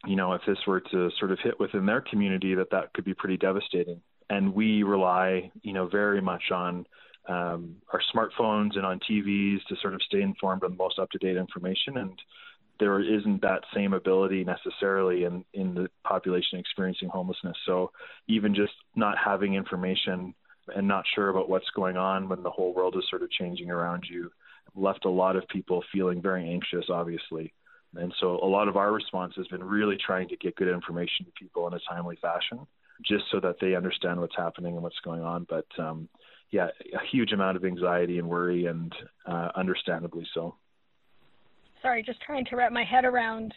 you 0.06 0.16
know, 0.16 0.32
if 0.32 0.42
this 0.46 0.58
were 0.66 0.80
to 0.80 1.10
sort 1.18 1.30
of 1.30 1.38
hit 1.42 1.58
within 1.58 1.86
their 1.86 2.00
community, 2.00 2.54
that 2.54 2.70
that 2.70 2.92
could 2.92 3.04
be 3.04 3.14
pretty 3.14 3.36
devastating. 3.36 4.00
And 4.28 4.54
we 4.54 4.82
rely, 4.82 5.50
you 5.62 5.72
know, 5.72 5.86
very 5.86 6.20
much 6.20 6.50
on 6.52 6.86
um, 7.28 7.76
our 7.92 8.00
smartphones 8.14 8.76
and 8.76 8.84
on 8.84 9.00
TVs 9.00 9.64
to 9.68 9.76
sort 9.80 9.94
of 9.94 10.02
stay 10.02 10.20
informed 10.20 10.62
on 10.64 10.72
the 10.72 10.76
most 10.76 10.98
up 10.98 11.10
to 11.10 11.18
date 11.18 11.36
information. 11.36 11.96
And 11.96 12.18
there 12.78 13.00
isn't 13.00 13.42
that 13.42 13.62
same 13.74 13.94
ability 13.94 14.44
necessarily 14.44 15.24
in, 15.24 15.44
in 15.54 15.74
the 15.74 15.88
population 16.04 16.58
experiencing 16.58 17.08
homelessness. 17.08 17.56
So 17.64 17.90
even 18.28 18.54
just 18.54 18.74
not 18.94 19.16
having 19.16 19.54
information 19.54 20.34
and 20.74 20.86
not 20.88 21.04
sure 21.14 21.28
about 21.28 21.48
what's 21.48 21.70
going 21.74 21.96
on 21.96 22.28
when 22.28 22.42
the 22.42 22.50
whole 22.50 22.74
world 22.74 22.96
is 22.96 23.04
sort 23.08 23.22
of 23.22 23.30
changing 23.30 23.70
around 23.70 24.04
you 24.10 24.30
left 24.74 25.04
a 25.04 25.10
lot 25.10 25.36
of 25.36 25.46
people 25.48 25.82
feeling 25.92 26.20
very 26.20 26.48
anxious, 26.48 26.86
obviously. 26.90 27.52
And 27.94 28.12
so 28.20 28.38
a 28.42 28.46
lot 28.46 28.68
of 28.68 28.76
our 28.76 28.92
response 28.92 29.34
has 29.36 29.46
been 29.46 29.64
really 29.64 29.96
trying 29.96 30.28
to 30.28 30.36
get 30.36 30.56
good 30.56 30.68
information 30.68 31.24
to 31.24 31.32
people 31.38 31.66
in 31.66 31.74
a 31.74 31.80
timely 31.88 32.16
fashion, 32.20 32.66
just 33.04 33.24
so 33.30 33.40
that 33.40 33.56
they 33.60 33.74
understand 33.74 34.20
what's 34.20 34.36
happening 34.36 34.74
and 34.74 34.82
what's 34.82 35.00
going 35.04 35.22
on. 35.22 35.46
But 35.48 35.66
um, 35.78 36.08
yeah, 36.50 36.66
a 36.66 37.06
huge 37.10 37.32
amount 37.32 37.56
of 37.56 37.64
anxiety 37.64 38.18
and 38.18 38.28
worry, 38.28 38.66
and 38.66 38.94
uh, 39.26 39.48
understandably 39.54 40.26
so 40.34 40.56
sorry, 41.86 42.02
just 42.02 42.20
trying 42.20 42.44
to 42.46 42.56
wrap 42.56 42.72
my 42.72 42.82
head 42.82 43.04
around 43.04 43.54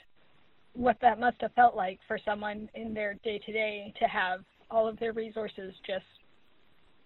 what 0.73 0.97
that 1.01 1.19
must 1.19 1.37
have 1.41 1.51
felt 1.53 1.75
like 1.75 1.99
for 2.07 2.19
someone 2.23 2.69
in 2.75 2.93
their 2.93 3.15
day 3.23 3.39
to 3.43 3.51
day 3.51 3.91
to 3.99 4.05
have 4.05 4.41
all 4.69 4.87
of 4.87 4.99
their 4.99 5.13
resources 5.13 5.73
just 5.85 6.05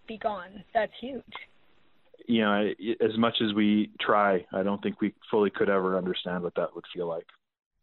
be 0.06 0.18
gone. 0.18 0.64
That's 0.74 0.92
huge. 1.00 1.24
You 2.26 2.42
know, 2.42 2.74
as 3.02 3.18
much 3.18 3.42
as 3.42 3.54
we 3.54 3.92
try, 4.00 4.46
I 4.54 4.64
don't 4.64 4.82
think 4.82 5.02
we 5.02 5.14
fully 5.30 5.50
could 5.50 5.70
ever 5.70 5.98
understand 5.98 6.44
what 6.44 6.56
that 6.56 6.74
would 6.76 6.86
feel 6.94 7.08
like. 7.08 7.28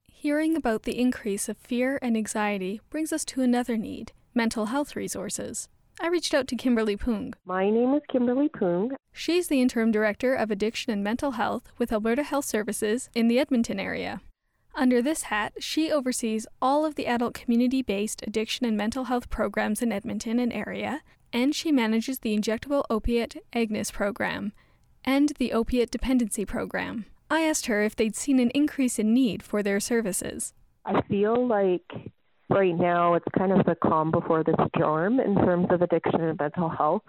Hearing 0.06 0.56
about 0.56 0.82
the 0.82 0.99
increase 0.99 1.49
of 1.49 1.56
fear 1.56 1.99
and 2.02 2.16
anxiety 2.16 2.80
brings 2.90 3.12
us 3.12 3.25
to 3.26 3.42
another 3.42 3.76
need 3.76 4.12
mental 4.35 4.66
health 4.66 4.94
resources. 4.94 5.68
I 6.00 6.09
reached 6.09 6.32
out 6.32 6.47
to 6.49 6.56
Kimberly 6.56 6.97
Poong. 6.97 7.35
My 7.44 7.68
name 7.68 7.94
is 7.94 8.02
Kimberly 8.11 8.49
Poong. 8.49 8.92
She's 9.12 9.49
the 9.49 9.61
interim 9.61 9.90
director 9.90 10.35
of 10.35 10.50
addiction 10.50 10.92
and 10.92 11.04
mental 11.04 11.32
health 11.32 11.64
with 11.78 11.92
Alberta 11.92 12.23
Health 12.23 12.44
Services 12.44 13.11
in 13.14 13.28
the 13.28 13.38
Edmonton 13.38 13.78
area. 13.78 14.20
Under 14.75 15.02
this 15.02 15.25
hat, 15.25 15.54
she 15.59 15.90
oversees 15.90 16.47
all 16.62 16.87
of 16.87 16.94
the 16.94 17.06
adult 17.06 17.35
community 17.35 17.82
based 17.82 18.23
addiction 18.26 18.64
and 18.64 18.76
mental 18.76 19.04
health 19.04 19.28
programs 19.28 19.82
in 19.82 19.92
Edmonton 19.92 20.38
and 20.38 20.52
area, 20.52 21.02
and 21.32 21.54
she 21.54 21.72
manages 21.72 22.20
the 22.20 22.37
injectable 22.37 22.84
opiate 22.90 23.37
agonist 23.52 23.92
program 23.92 24.52
and 25.04 25.32
the 25.38 25.52
opiate 25.52 25.90
dependency 25.90 26.44
program. 26.44 27.06
I 27.30 27.42
asked 27.42 27.66
her 27.66 27.82
if 27.82 27.94
they'd 27.94 28.16
seen 28.16 28.40
an 28.40 28.50
increase 28.50 28.99
in 28.99 29.14
need 29.14 29.42
for 29.42 29.62
their 29.62 29.80
services. 29.80 30.52
I 30.84 31.00
feel 31.02 31.46
like 31.46 31.84
right 32.49 32.76
now 32.76 33.14
it's 33.14 33.26
kind 33.38 33.52
of 33.52 33.64
the 33.64 33.76
calm 33.76 34.10
before 34.10 34.42
the 34.42 34.56
storm 34.75 35.20
in 35.20 35.37
terms 35.37 35.68
of 35.70 35.82
addiction 35.82 36.20
and 36.20 36.38
mental 36.38 36.68
health. 36.68 37.02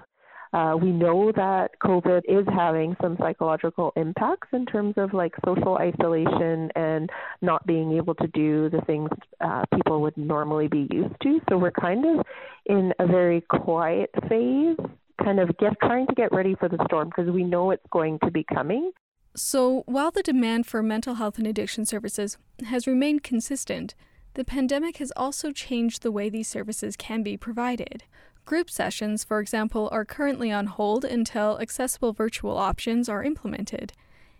Uh, 0.53 0.75
we 0.81 0.91
know 0.91 1.31
that 1.31 1.71
COVID 1.81 2.21
is 2.27 2.45
having 2.53 2.95
some 3.01 3.15
psychological 3.19 3.93
impacts 3.95 4.49
in 4.51 4.65
terms 4.65 4.93
of 4.97 5.13
like 5.13 5.33
social 5.45 5.77
isolation 5.77 6.69
and 6.75 7.09
not 7.41 7.65
being 7.65 7.93
able 7.93 8.13
to 8.15 8.27
do 8.27 8.69
the 8.69 8.81
things 8.81 9.09
uh, 9.39 9.63
people 9.73 10.01
would 10.01 10.17
normally 10.17 10.67
be 10.67 10.87
used 10.91 11.15
to. 11.23 11.39
So 11.49 11.57
we're 11.57 11.71
kind 11.71 12.03
of 12.05 12.25
in 12.65 12.91
a 12.99 13.07
very 13.07 13.41
quiet 13.49 14.09
phase, 14.27 14.77
kind 15.23 15.39
of 15.39 15.57
get 15.57 15.73
trying 15.81 16.07
to 16.07 16.15
get 16.15 16.33
ready 16.33 16.55
for 16.55 16.67
the 16.67 16.83
storm 16.85 17.09
because 17.15 17.31
we 17.31 17.43
know 17.43 17.71
it's 17.71 17.85
going 17.89 18.19
to 18.25 18.31
be 18.31 18.45
coming. 18.53 18.91
So 19.33 19.83
while 19.85 20.11
the 20.11 20.23
demand 20.23 20.67
for 20.67 20.83
mental 20.83 21.15
health 21.15 21.37
and 21.37 21.47
addiction 21.47 21.85
services 21.85 22.37
has 22.65 22.85
remained 22.85 23.23
consistent, 23.23 23.95
the 24.33 24.43
pandemic 24.43 24.97
has 24.97 25.13
also 25.15 25.51
changed 25.51 26.01
the 26.01 26.11
way 26.11 26.29
these 26.29 26.49
services 26.49 26.97
can 26.97 27.23
be 27.23 27.37
provided. 27.37 28.03
Group 28.45 28.69
sessions, 28.69 29.23
for 29.23 29.39
example, 29.39 29.87
are 29.91 30.03
currently 30.03 30.51
on 30.51 30.65
hold 30.65 31.05
until 31.05 31.59
accessible 31.59 32.11
virtual 32.11 32.57
options 32.57 33.07
are 33.07 33.23
implemented. 33.23 33.93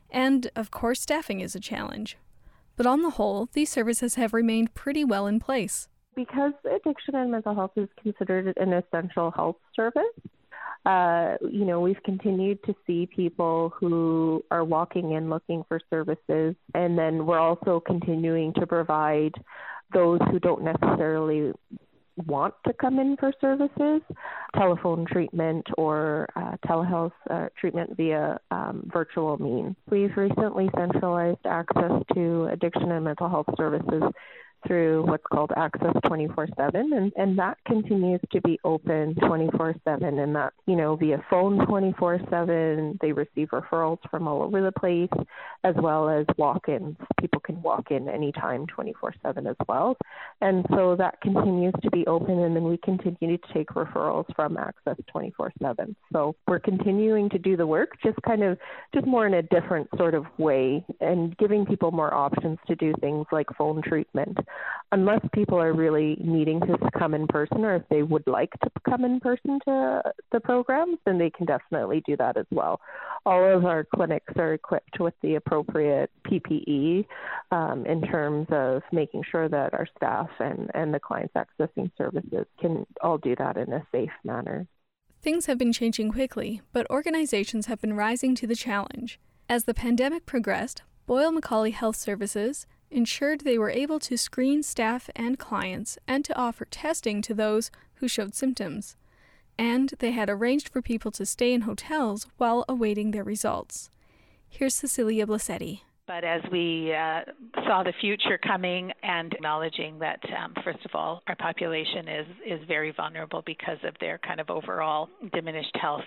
And, 0.10 0.50
of 0.56 0.72
course, 0.72 1.02
staffing 1.02 1.40
is 1.40 1.56
a 1.56 1.60
challenge. 1.60 2.18
But 2.76 2.86
on 2.86 3.02
the 3.04 3.12
whole, 3.12 3.48
these 3.54 3.70
services 3.70 4.16
have 4.16 4.34
remained 4.34 4.74
pretty 4.74 5.06
well 5.06 5.28
in 5.28 5.40
place. 5.40 5.88
Because 6.16 6.54
addiction 6.66 7.16
and 7.16 7.32
mental 7.32 7.56
health 7.56 7.72
is 7.78 7.88
considered 8.02 8.54
an 8.58 8.74
essential 8.74 9.32
health 9.32 9.58
service, 9.76 10.04
uh, 10.86 11.38
you 11.42 11.64
know, 11.64 11.80
we've 11.80 12.02
continued 12.04 12.64
to 12.64 12.76
see 12.88 13.06
people 13.06 13.72
who 13.80 14.44
are 14.50 14.64
walking 14.64 15.12
in 15.12 15.30
looking 15.30 15.64
for 15.68 15.80
services, 15.90 16.56
and 16.74 16.98
then 16.98 17.26
we're 17.26 17.40
also 17.40 17.80
continuing 17.80 18.52
to 18.54 18.66
provide 18.66 19.34
those 19.94 20.20
who 20.32 20.40
don't 20.40 20.64
necessarily 20.64 21.54
want 22.28 22.54
to 22.66 22.74
come 22.74 23.00
in 23.00 23.18
for 23.18 23.34
services, 23.40 24.02
telephone 24.56 25.06
treatment 25.06 25.66
or 25.78 26.28
uh, 26.36 26.56
telehealth 26.66 27.12
uh, 27.30 27.48
treatment 27.60 27.96
via 27.98 28.40
um, 28.52 28.90
virtual 28.92 29.38
means. 29.38 29.76
We've 29.90 30.16
recently 30.16 30.70
centralized 30.78 31.46
access 31.46 31.92
to 32.14 32.50
addiction 32.52 32.92
and 32.92 33.06
mental 33.06 33.30
health 33.30 33.48
services 33.58 34.04
through 34.68 35.04
what's 35.06 35.26
called 35.32 35.52
Access 35.56 35.94
24/7, 36.06 36.94
and 36.96 37.12
and 37.16 37.38
that 37.38 37.58
continues 37.66 38.22
to 38.32 38.42
be 38.42 38.60
open 38.64 39.16
24/7, 39.16 40.20
and 40.20 40.36
that 40.36 40.54
you 40.66 40.76
know 40.76 40.96
via 40.96 41.24
phone 41.30 41.66
24/7. 41.66 42.98
They 43.02 43.12
receive 43.12 43.50
referrals 43.50 44.00
from 44.10 44.28
all 44.28 44.42
over 44.44 44.62
the 44.62 44.72
place, 44.72 45.10
as 45.64 45.76
well 45.76 46.10
as 46.10 46.26
walk-ins. 46.38 46.98
People 47.20 47.40
can 47.42 47.62
walk 47.62 47.92
in 47.92 48.10
anytime 48.10 48.66
24/7 48.68 49.48
as 49.48 49.56
well, 49.68 49.98
and 50.42 50.66
so 50.70 50.96
that 50.96 51.20
continues 51.22 51.74
to 51.82 51.90
be 51.92 52.06
open, 52.08 52.40
and 52.40 52.56
then 52.56 52.64
we 52.64 52.78
continue 52.78 53.38
to 53.38 53.54
take 53.54 53.70
referrals 53.70 54.26
from 54.36 54.58
Access 54.58 54.98
24/7. 55.08 55.96
So 56.14 56.36
we're 56.48 56.60
continuing 56.60 57.30
to 57.30 57.40
do 57.40 57.58
the 57.58 57.68
work, 57.68 57.98
just 58.04 58.22
kind 58.22 58.44
of 58.44 58.58
just 58.94 59.06
more 59.08 59.26
in 59.26 59.34
a 59.36 59.42
different 59.44 59.90
sort 59.98 60.14
of 60.14 60.26
way, 60.38 60.84
and 61.00 61.38
giving 61.38 61.66
people 61.66 61.92
more 61.92 62.14
options 62.14 62.60
to 62.68 62.76
do 62.76 62.94
things 63.02 63.26
like 63.32 63.48
phone 63.58 63.82
treatment 63.82 64.38
unless 64.92 65.22
people 65.34 65.58
are 65.58 65.74
really 65.74 66.18
needing 66.20 66.60
to 66.60 66.78
come 66.98 67.14
in 67.14 67.26
person 67.28 67.64
or 67.64 67.76
if 67.76 67.84
they 67.90 68.04
would 68.04 68.28
like 68.28 68.52
to 68.62 68.70
come 68.88 69.06
in 69.06 69.20
person 69.20 69.60
to 69.66 70.02
the 70.32 70.40
programs, 70.40 70.98
then 71.06 71.18
they 71.18 71.30
can 71.30 71.46
definitely 71.46 72.04
do 72.06 72.18
that 72.18 72.36
as 72.36 72.46
well. 72.52 72.82
All 73.26 73.44
of 73.44 73.66
our 73.66 73.86
clinics 73.96 74.34
are 74.38 74.54
equipped 74.54 75.00
with 75.00 75.14
the 75.22 75.36
appropriate 75.36 76.12
PPE 76.28 77.06
um, 77.52 77.86
in 77.86 78.02
terms 78.02 78.48
of 78.52 78.82
making 78.92 79.24
sure 79.30 79.48
that 79.48 79.74
our 79.74 79.88
staff 79.96 80.30
and, 80.40 80.70
and 80.74 80.94
the 80.94 81.00
clients 81.00 81.34
accessing 81.36 81.90
services 81.98 82.46
can 82.60 82.86
all 83.02 83.18
do 83.18 83.36
that 83.38 83.56
in 83.56 83.72
a 83.72 83.86
safe 83.92 84.12
manner. 84.26 84.68
Things 85.22 85.46
have 85.46 85.58
been 85.58 85.72
changing 85.72 86.12
quickly, 86.12 86.62
but 86.74 86.90
organizations 86.90 87.68
have 87.68 87.80
been 87.80 87.94
rising 87.94 88.36
to 88.36 88.48
the 88.48 88.56
challenge. 88.56 89.20
As 89.48 89.66
the 89.66 89.74
pandemic 89.74 90.26
progressed, 90.26 90.82
Boyle 91.06 91.32
McCauley 91.32 91.74
Health 91.74 91.96
Services 91.96 92.66
ensured 92.92 93.42
they 93.42 93.58
were 93.58 93.70
able 93.70 94.00
to 94.00 94.18
screen 94.18 94.62
staff 94.62 95.10
and 95.16 95.40
clients 95.40 95.98
and 96.08 96.24
to 96.26 96.38
offer 96.38 96.66
testing 96.66 97.22
to 97.22 97.34
those 97.34 97.72
who 97.96 98.08
showed 98.08 98.36
symptoms. 98.36 98.96
And 99.58 99.94
they 100.00 100.12
had 100.12 100.30
arranged 100.30 100.70
for 100.70 100.82
people 100.82 101.12
to 101.12 101.26
stay 101.26 101.54
in 101.54 101.62
hotels 101.62 102.28
while 102.38 102.66
awaiting 102.68 103.12
their 103.12 103.24
results. 103.24 103.90
Here's 104.50 104.76
Cecilia 104.76 105.26
Blasetti. 105.26 105.82
But 106.14 106.26
as 106.26 106.42
we 106.52 106.94
uh, 106.94 107.22
saw 107.66 107.84
the 107.84 107.94
future 108.02 108.38
coming 108.38 108.92
and 109.02 109.32
acknowledging 109.32 109.98
that, 110.00 110.20
um, 110.44 110.54
first 110.62 110.84
of 110.84 110.92
all, 110.94 111.24
our 111.28 111.38
population 111.38 112.06
is, 112.10 112.28
is 112.46 112.60
very 112.68 112.92
vulnerable 112.92 113.42
because 113.46 113.78
of 113.86 113.94
their 114.02 114.18
kind 114.18 114.42
of 114.42 114.50
overall 114.50 115.08
diminished 115.34 115.74
health 115.82 116.04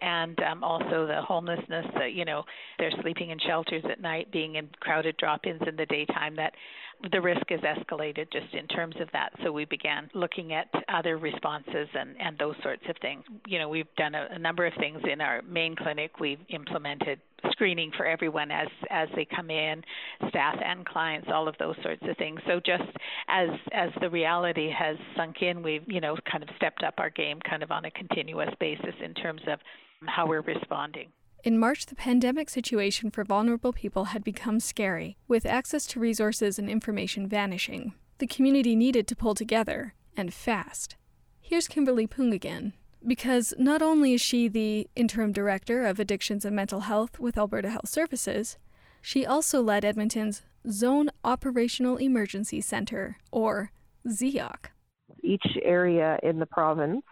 and 0.00 0.40
um, 0.40 0.64
also 0.64 1.06
the 1.06 1.20
homelessness, 1.20 1.84
that, 1.98 2.14
you 2.14 2.24
know, 2.24 2.44
they're 2.78 2.94
sleeping 3.02 3.28
in 3.28 3.38
shelters 3.46 3.84
at 3.90 4.00
night, 4.00 4.32
being 4.32 4.54
in 4.54 4.70
crowded 4.80 5.18
drop 5.18 5.44
ins 5.46 5.60
in 5.68 5.76
the 5.76 5.84
daytime, 5.84 6.34
that 6.36 6.54
the 7.10 7.20
risk 7.20 7.42
is 7.50 7.60
escalated 7.60 8.32
just 8.32 8.54
in 8.54 8.66
terms 8.68 8.94
of 9.00 9.08
that. 9.12 9.32
So 9.44 9.52
we 9.52 9.66
began 9.66 10.08
looking 10.14 10.54
at 10.54 10.68
other 10.88 11.18
responses 11.18 11.88
and, 11.92 12.16
and 12.18 12.38
those 12.38 12.54
sorts 12.62 12.84
of 12.88 12.96
things. 13.02 13.22
You 13.46 13.58
know, 13.58 13.68
we've 13.68 13.92
done 13.98 14.14
a, 14.14 14.28
a 14.30 14.38
number 14.38 14.64
of 14.64 14.72
things 14.78 15.02
in 15.12 15.20
our 15.20 15.42
main 15.42 15.76
clinic. 15.76 16.20
We've 16.20 16.40
implemented 16.48 17.20
screening 17.50 17.90
for 17.96 18.06
everyone 18.06 18.50
as 18.50 18.68
as 18.90 19.08
they 19.14 19.24
come 19.24 19.50
in, 19.50 19.82
staff 20.28 20.56
and 20.64 20.84
clients, 20.86 21.28
all 21.32 21.48
of 21.48 21.54
those 21.58 21.76
sorts 21.82 22.02
of 22.08 22.16
things. 22.16 22.40
So 22.46 22.60
just 22.64 22.84
as 23.28 23.48
as 23.72 23.90
the 24.00 24.10
reality 24.10 24.70
has 24.70 24.96
sunk 25.16 25.42
in, 25.42 25.62
we've 25.62 25.84
you 25.86 26.00
know 26.00 26.16
kind 26.30 26.42
of 26.42 26.50
stepped 26.56 26.82
up 26.82 26.94
our 26.98 27.10
game 27.10 27.38
kind 27.48 27.62
of 27.62 27.70
on 27.70 27.84
a 27.84 27.90
continuous 27.90 28.50
basis 28.60 28.94
in 29.02 29.14
terms 29.14 29.42
of 29.46 29.58
how 30.06 30.26
we're 30.26 30.40
responding. 30.42 31.08
In 31.44 31.58
March, 31.58 31.86
the 31.86 31.96
pandemic 31.96 32.48
situation 32.48 33.10
for 33.10 33.24
vulnerable 33.24 33.72
people 33.72 34.06
had 34.06 34.22
become 34.22 34.60
scary, 34.60 35.16
with 35.26 35.44
access 35.44 35.86
to 35.88 35.98
resources 35.98 36.56
and 36.56 36.70
information 36.70 37.28
vanishing. 37.28 37.94
The 38.18 38.28
community 38.28 38.76
needed 38.76 39.08
to 39.08 39.16
pull 39.16 39.34
together, 39.34 39.94
and 40.16 40.32
fast. 40.32 40.94
Here's 41.40 41.66
Kimberly 41.66 42.06
Poong 42.06 42.32
again 42.32 42.74
because 43.06 43.54
not 43.58 43.82
only 43.82 44.14
is 44.14 44.20
she 44.20 44.48
the 44.48 44.88
interim 44.96 45.32
director 45.32 45.84
of 45.84 45.98
addictions 45.98 46.44
and 46.44 46.54
mental 46.54 46.80
health 46.80 47.18
with 47.18 47.38
Alberta 47.38 47.70
Health 47.70 47.88
Services, 47.88 48.58
she 49.00 49.26
also 49.26 49.62
led 49.62 49.84
Edmonton's 49.84 50.42
Zone 50.70 51.10
Operational 51.24 51.96
Emergency 51.96 52.60
Center, 52.60 53.16
or 53.32 53.72
ZEOC. 54.06 54.66
Each 55.22 55.46
area 55.62 56.18
in 56.22 56.38
the 56.38 56.46
province 56.46 57.02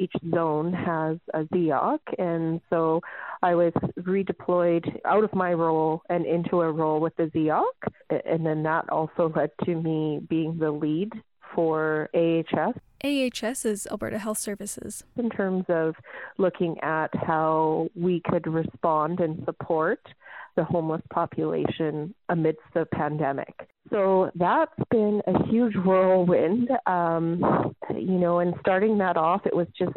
each 0.00 0.12
zone 0.32 0.72
has 0.72 1.18
a 1.34 1.44
ZEOC, 1.54 1.98
and 2.18 2.60
so 2.70 3.02
I 3.42 3.54
was 3.54 3.72
redeployed 3.98 4.98
out 5.04 5.24
of 5.24 5.34
my 5.34 5.52
role 5.52 6.02
and 6.08 6.24
into 6.24 6.62
a 6.62 6.72
role 6.72 7.00
with 7.00 7.14
the 7.16 7.24
ZEOC, 7.24 8.22
and 8.24 8.44
then 8.46 8.62
that 8.62 8.88
also 8.88 9.30
led 9.34 9.50
to 9.64 9.74
me 9.74 10.20
being 10.28 10.58
the 10.58 10.70
lead 10.70 11.12
for 11.54 12.08
AHS. 12.14 12.78
AHS 13.04 13.64
is 13.64 13.86
Alberta 13.90 14.18
Health 14.18 14.38
Services. 14.38 15.04
In 15.16 15.30
terms 15.30 15.64
of 15.68 15.94
looking 16.38 16.78
at 16.82 17.08
how 17.14 17.88
we 17.94 18.20
could 18.28 18.46
respond 18.46 19.20
and 19.20 19.42
support 19.44 20.00
the 20.56 20.64
homeless 20.64 21.02
population 21.12 22.14
amidst 22.28 22.62
the 22.74 22.86
pandemic. 22.92 23.68
So 23.90 24.30
that's 24.34 24.72
been 24.90 25.22
a 25.26 25.46
huge 25.46 25.74
whirlwind. 25.76 26.68
Um, 26.86 27.74
you 27.90 28.18
know, 28.18 28.40
and 28.40 28.54
starting 28.60 28.98
that 28.98 29.16
off, 29.16 29.46
it 29.46 29.54
was 29.54 29.68
just, 29.78 29.96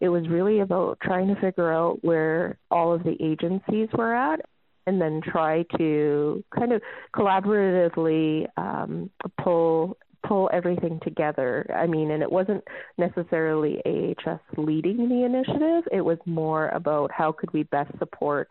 it 0.00 0.08
was 0.08 0.28
really 0.28 0.60
about 0.60 0.98
trying 1.02 1.28
to 1.28 1.40
figure 1.40 1.72
out 1.72 2.02
where 2.02 2.58
all 2.70 2.92
of 2.94 3.02
the 3.02 3.16
agencies 3.20 3.88
were 3.92 4.14
at 4.14 4.40
and 4.86 5.00
then 5.00 5.20
try 5.22 5.64
to 5.76 6.42
kind 6.56 6.72
of 6.72 6.80
collaboratively 7.14 8.46
um, 8.56 9.10
pull 9.42 9.96
pull 10.26 10.50
everything 10.52 11.00
together. 11.02 11.66
I 11.74 11.86
mean, 11.86 12.10
and 12.10 12.22
it 12.22 12.30
wasn't 12.30 12.64
necessarily 12.98 13.80
AHS 13.86 14.40
leading 14.56 15.08
the 15.08 15.24
initiative. 15.24 15.84
It 15.92 16.02
was 16.02 16.18
more 16.26 16.68
about 16.68 17.10
how 17.12 17.32
could 17.32 17.52
we 17.52 17.64
best 17.64 17.90
support 17.98 18.50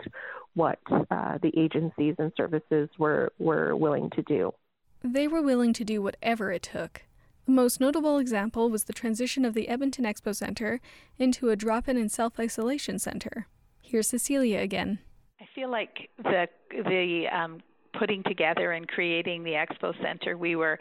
what 0.55 0.79
uh, 1.11 1.37
the 1.41 1.51
agencies 1.57 2.15
and 2.17 2.31
services 2.35 2.89
were 2.97 3.31
were 3.39 3.75
willing 3.75 4.09
to 4.11 4.21
do. 4.23 4.51
They 5.03 5.27
were 5.27 5.41
willing 5.41 5.73
to 5.73 5.85
do 5.85 6.01
whatever 6.01 6.51
it 6.51 6.63
took. 6.63 7.03
The 7.45 7.51
most 7.53 7.79
notable 7.79 8.17
example 8.17 8.69
was 8.69 8.83
the 8.83 8.93
transition 8.93 9.45
of 9.45 9.53
the 9.53 9.69
Edmonton 9.69 10.05
Expo 10.05 10.35
Center 10.35 10.81
into 11.17 11.49
a 11.49 11.55
drop-in 11.55 11.97
and 11.97 12.11
self-isolation 12.11 12.99
center. 12.99 13.47
Here's 13.81 14.09
Cecilia 14.09 14.59
again. 14.59 14.99
I 15.39 15.45
feel 15.55 15.71
like 15.71 16.09
the 16.21 16.47
the 16.71 17.27
um, 17.31 17.61
putting 17.97 18.23
together 18.23 18.71
and 18.71 18.87
creating 18.87 19.43
the 19.43 19.53
Expo 19.53 19.93
Center, 20.01 20.37
we 20.37 20.55
were 20.55 20.79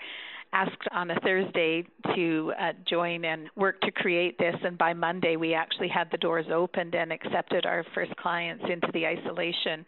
asked 0.52 0.88
on 0.92 1.10
a 1.10 1.20
Thursday 1.20 1.84
to 2.14 2.52
uh, 2.58 2.72
join 2.88 3.24
and 3.24 3.48
work 3.56 3.80
to 3.82 3.90
create 3.90 4.38
this. 4.38 4.54
And 4.64 4.78
by 4.78 4.94
Monday, 4.94 5.36
we 5.36 5.54
actually 5.54 5.88
had 5.88 6.10
the 6.10 6.18
doors 6.18 6.46
opened 6.52 6.94
and 6.94 7.12
accepted 7.12 7.66
our 7.66 7.84
first 7.94 8.14
clients 8.16 8.64
into 8.70 8.88
the 8.92 9.06
isolation 9.06 9.84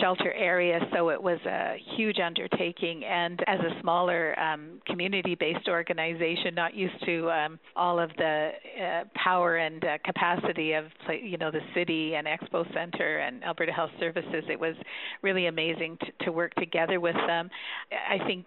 shelter 0.00 0.32
area, 0.32 0.80
so 0.92 1.10
it 1.10 1.22
was 1.22 1.38
a 1.46 1.76
huge 1.96 2.18
undertaking. 2.18 3.04
And 3.04 3.42
as 3.46 3.60
a 3.60 3.80
smaller 3.80 4.38
um, 4.38 4.80
community-based 4.86 5.68
organization, 5.68 6.54
not 6.54 6.74
used 6.74 7.04
to 7.06 7.30
um, 7.30 7.58
all 7.76 8.00
of 8.00 8.10
the 8.16 8.50
uh, 8.82 9.04
power 9.14 9.56
and 9.56 9.84
uh, 9.84 9.98
capacity 10.04 10.72
of, 10.72 10.86
you 11.22 11.38
know, 11.38 11.50
the 11.50 11.60
city 11.74 12.14
and 12.16 12.26
Expo 12.26 12.66
Center 12.74 13.18
and 13.18 13.44
Alberta 13.44 13.72
Health 13.72 13.92
Services, 14.00 14.44
it 14.48 14.58
was 14.58 14.74
really 15.22 15.46
amazing 15.46 15.96
to, 16.00 16.24
to 16.24 16.32
work 16.32 16.54
together 16.54 16.98
with 16.98 17.16
them. 17.26 17.48
I 17.92 18.18
think 18.26 18.46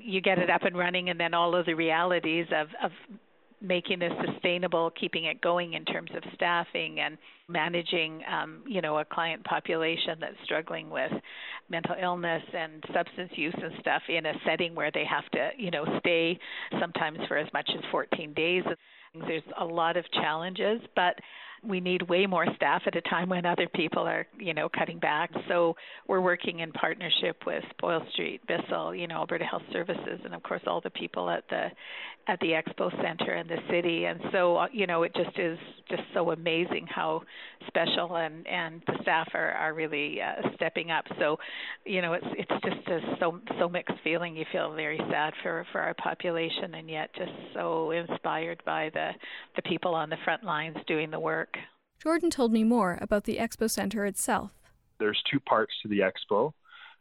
you 0.00 0.20
get 0.20 0.38
it 0.38 0.50
up 0.50 0.62
and 0.64 0.76
running, 0.76 1.10
and 1.10 1.18
then 1.18 1.34
all 1.34 1.54
of 1.54 1.66
the 1.66 1.74
realities 1.74 2.46
of, 2.54 2.68
of 2.82 2.90
making 3.66 3.98
this 3.98 4.12
sustainable, 4.24 4.90
keeping 4.98 5.24
it 5.24 5.40
going 5.40 5.74
in 5.74 5.84
terms 5.84 6.10
of 6.14 6.22
staffing 6.34 7.00
and 7.00 7.18
managing, 7.48 8.22
um, 8.30 8.62
you 8.66 8.80
know, 8.80 8.98
a 8.98 9.04
client 9.04 9.44
population 9.44 10.18
that's 10.20 10.36
struggling 10.44 10.90
with 10.90 11.12
mental 11.68 11.96
illness 12.00 12.42
and 12.52 12.84
substance 12.94 13.30
use 13.34 13.54
and 13.62 13.72
stuff 13.80 14.02
in 14.08 14.26
a 14.26 14.32
setting 14.44 14.74
where 14.74 14.90
they 14.92 15.04
have 15.04 15.28
to, 15.30 15.50
you 15.56 15.70
know, 15.70 15.84
stay 16.00 16.38
sometimes 16.80 17.18
for 17.28 17.36
as 17.36 17.52
much 17.52 17.68
as 17.76 17.82
14 17.90 18.32
days. 18.34 18.62
There's 19.26 19.42
a 19.58 19.64
lot 19.64 19.96
of 19.96 20.04
challenges, 20.12 20.80
but 20.94 21.18
we 21.62 21.80
need 21.80 22.02
way 22.02 22.26
more 22.26 22.46
staff 22.56 22.82
at 22.86 22.96
a 22.96 23.00
time 23.02 23.28
when 23.28 23.46
other 23.46 23.68
people 23.74 24.02
are, 24.02 24.26
you 24.38 24.54
know, 24.54 24.68
cutting 24.68 24.98
back. 24.98 25.30
So 25.48 25.76
we're 26.06 26.20
working 26.20 26.60
in 26.60 26.72
partnership 26.72 27.42
with 27.46 27.64
Boyle 27.80 28.06
Street, 28.12 28.40
Bissell, 28.46 28.94
you 28.94 29.06
know, 29.06 29.16
Alberta 29.16 29.44
Health 29.44 29.62
Services, 29.72 30.20
and 30.24 30.34
of 30.34 30.42
course 30.42 30.62
all 30.66 30.80
the 30.80 30.90
people 30.90 31.30
at 31.30 31.44
the 31.48 31.68
at 32.28 32.40
the 32.40 32.48
Expo 32.48 32.90
Center 33.02 33.32
and 33.32 33.48
the 33.48 33.58
city. 33.70 34.06
And 34.06 34.20
so, 34.32 34.56
uh, 34.56 34.66
you 34.72 34.86
know, 34.86 35.04
it 35.04 35.14
just 35.14 35.38
is 35.38 35.58
just 35.88 36.02
so 36.14 36.30
amazing 36.30 36.86
how 36.88 37.22
special 37.66 38.16
and 38.16 38.46
and 38.46 38.82
the 38.86 38.94
staff 39.02 39.28
are 39.34 39.52
are 39.52 39.74
really 39.74 40.20
uh, 40.20 40.48
stepping 40.54 40.90
up. 40.90 41.04
So, 41.18 41.38
you 41.84 42.02
know, 42.02 42.14
it's 42.14 42.26
it's 42.32 42.64
just 42.64 42.88
a 42.88 43.00
so 43.20 43.40
so 43.58 43.68
mixed 43.68 43.94
feeling. 44.02 44.36
You 44.36 44.44
feel 44.52 44.74
very 44.74 45.00
sad 45.10 45.32
for 45.42 45.66
for 45.72 45.80
our 45.80 45.94
population, 45.94 46.74
and 46.74 46.88
yet 46.88 47.10
just 47.16 47.32
so 47.54 47.90
inspired 47.90 48.62
by 48.64 48.90
the 48.92 49.10
the 49.56 49.62
people 49.62 49.94
on 49.94 50.10
the 50.10 50.18
front 50.24 50.44
lines 50.44 50.76
doing 50.86 51.10
the 51.10 51.20
work. 51.20 51.56
Jordan 52.02 52.30
told 52.30 52.52
me 52.52 52.62
more 52.64 52.98
about 53.00 53.24
the 53.24 53.38
Expo 53.38 53.70
Center 53.70 54.04
itself. 54.04 54.50
There's 54.98 55.20
two 55.30 55.40
parts 55.40 55.72
to 55.82 55.88
the 55.88 56.00
expo. 56.00 56.52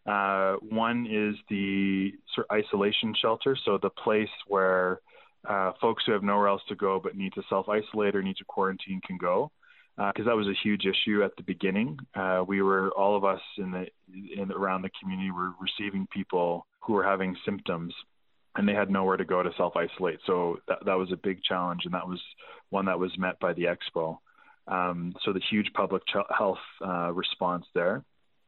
Uh, 0.06 0.58
one 0.70 1.08
is 1.10 1.36
the 1.50 2.12
sort 2.34 2.48
of 2.50 2.58
isolation 2.58 3.14
shelter, 3.20 3.58
so 3.66 3.80
the 3.82 3.90
place 3.90 4.30
where 4.48 5.00
uh, 5.48 5.72
folks 5.82 6.04
who 6.06 6.12
have 6.12 6.24
nowhere 6.24 6.48
else 6.48 6.62
to 6.70 6.76
go 6.76 7.00
but 7.02 7.16
need 7.16 7.34
to 7.34 7.44
self 7.50 7.68
isolate 7.70 8.16
or 8.16 8.22
need 8.22 8.38
to 8.38 8.46
quarantine 8.46 9.02
can 9.06 9.18
go. 9.18 9.52
Because 9.98 10.26
uh, 10.26 10.32
that 10.32 10.36
was 10.36 10.48
a 10.48 10.60
huge 10.62 10.86
issue 10.86 11.24
at 11.24 11.32
the 11.38 11.44
beginning. 11.44 11.98
Uh, 12.14 12.44
we 12.46 12.62
were 12.62 12.92
all 12.92 13.16
of 13.16 13.24
us 13.24 13.40
in 13.58 13.72
the 13.72 13.86
in 14.36 14.52
around 14.52 14.82
the 14.82 14.90
community 15.02 15.32
were 15.32 15.52
receiving 15.62 16.06
people 16.12 16.68
who 16.82 16.94
were 16.94 17.04
having 17.04 17.36
symptoms 17.46 17.94
and 18.56 18.68
they 18.68 18.74
had 18.74 18.90
nowhere 18.90 19.18
to 19.18 19.26
go 19.26 19.44
to 19.44 19.52
self 19.58 19.74
isolate. 19.76 20.20
So 20.26 20.60
that, 20.68 20.80
that 20.86 20.98
was 20.98 21.12
a 21.12 21.18
big 21.18 21.44
challenge, 21.44 21.82
and 21.86 21.94
that 21.94 22.08
was 22.08 22.22
one 22.70 22.86
that 22.86 23.00
was 23.00 23.12
met 23.18 23.40
by 23.40 23.54
the 23.54 23.66
expo. 23.66 24.18
Um, 24.68 25.14
so 25.24 25.34
the 25.34 25.42
huge 25.50 25.72
public 25.74 26.04
health 26.36 26.58
uh, 26.86 27.12
response 27.12 27.66
there. 27.76 28.04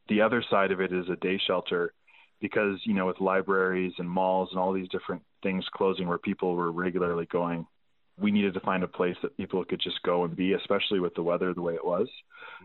The 0.09 0.21
other 0.21 0.43
side 0.49 0.71
of 0.71 0.81
it 0.81 0.93
is 0.93 1.09
a 1.09 1.17
day 1.17 1.39
shelter, 1.45 1.93
because 2.41 2.79
you 2.83 2.93
know 2.93 3.05
with 3.05 3.19
libraries 3.19 3.93
and 3.97 4.09
malls 4.09 4.49
and 4.51 4.59
all 4.59 4.73
these 4.73 4.89
different 4.89 5.23
things 5.43 5.65
closing 5.73 6.07
where 6.07 6.17
people 6.17 6.55
were 6.55 6.71
regularly 6.71 7.27
going, 7.31 7.65
we 8.19 8.31
needed 8.31 8.53
to 8.55 8.59
find 8.61 8.83
a 8.83 8.87
place 8.87 9.15
that 9.21 9.37
people 9.37 9.63
could 9.63 9.79
just 9.79 10.01
go 10.01 10.23
and 10.23 10.35
be, 10.35 10.53
especially 10.53 10.99
with 10.99 11.13
the 11.13 11.21
weather 11.21 11.53
the 11.53 11.61
way 11.61 11.75
it 11.75 11.85
was. 11.85 12.07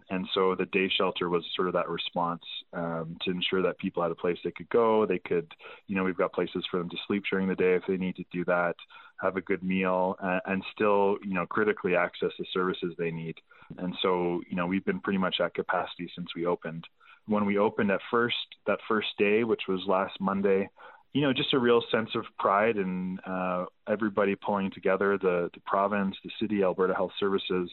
And 0.09 0.27
so 0.33 0.55
the 0.55 0.65
day 0.67 0.91
shelter 0.97 1.29
was 1.29 1.45
sort 1.55 1.69
of 1.69 1.75
that 1.75 1.91
response 1.91 2.43
um, 2.73 3.19
to 3.23 3.31
ensure 3.31 3.61
that 3.63 3.79
people 3.79 4.03
had 4.03 4.13
a 4.13 4.17
place 4.17 4.39
they 4.43 4.51
could 4.51 4.71
go. 4.71 5.05
They 5.05 5.19
could, 5.19 5.53
you 5.89 5.97
know, 5.97 6.05
we've 6.05 6.17
got 6.17 6.33
places 6.33 6.65
for 6.71 6.79
them 6.79 6.89
to 6.89 6.97
sleep 7.07 7.25
during 7.31 7.49
the 7.49 7.55
day 7.55 7.75
if 7.75 7.83
they 7.87 7.99
need 7.99 8.17
to 8.17 8.25
do 8.33 8.47
that, 8.47 8.77
have 9.21 9.37
a 9.37 9.43
good 9.43 9.63
meal, 9.63 10.17
uh, 10.23 10.41
and 10.47 10.65
still, 10.75 11.19
you 11.23 11.35
know, 11.35 11.45
critically 11.45 11.95
access 11.97 12.31
the 12.39 12.47
services 12.55 12.95
they 12.97 13.11
need. 13.11 13.37
And 13.77 13.95
so, 14.01 14.41
you 14.49 14.57
know, 14.57 14.67
we've 14.67 14.85
been 14.85 15.01
pretty 15.01 15.19
much 15.19 15.37
at 15.41 15.55
capacity 15.55 16.11
since 16.15 16.29
we 16.35 16.47
opened. 16.47 16.87
When 17.27 17.45
we 17.45 17.59
opened 17.59 17.91
at 17.91 18.01
first, 18.11 18.37
that 18.67 18.81
first 18.89 19.09
day, 19.19 19.45
which 19.45 19.63
was 19.69 19.81
last 19.87 20.19
Monday, 20.19 20.69
you 21.13 21.21
know, 21.21 21.33
just 21.33 21.53
a 21.53 21.59
real 21.59 21.83
sense 21.91 22.11
of 22.15 22.25
pride 22.39 22.77
and 22.77 23.21
uh, 23.27 23.67
everybody 23.87 24.35
pulling 24.35 24.71
together 24.71 25.19
the, 25.19 25.51
the 25.53 25.61
province, 25.67 26.17
the 26.25 26.31
city, 26.41 26.63
Alberta 26.63 26.95
Health 26.95 27.13
Services, 27.21 27.71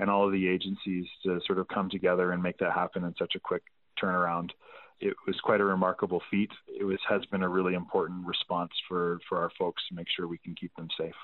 and 0.00 0.10
all 0.10 0.26
of 0.26 0.32
the 0.32 0.48
agencies 0.48 1.06
to 1.24 1.40
sort 1.46 1.58
of 1.58 1.68
come 1.68 1.88
together 1.88 2.32
and 2.32 2.42
make 2.42 2.58
that 2.58 2.72
happen 2.72 3.04
in 3.04 3.14
such 3.16 3.34
a 3.36 3.40
quick 3.40 3.62
turnaround. 4.02 4.50
It 4.98 5.14
was 5.26 5.36
quite 5.42 5.60
a 5.60 5.64
remarkable 5.64 6.20
feat. 6.30 6.50
It 6.68 6.84
was 6.84 6.98
has 7.08 7.24
been 7.26 7.42
a 7.42 7.48
really 7.48 7.74
important 7.74 8.26
response 8.26 8.72
for 8.88 9.18
for 9.28 9.38
our 9.38 9.50
folks 9.58 9.82
to 9.88 9.94
make 9.94 10.08
sure 10.14 10.26
we 10.26 10.38
can 10.38 10.54
keep 10.54 10.74
them 10.74 10.88
safe. 10.98 11.14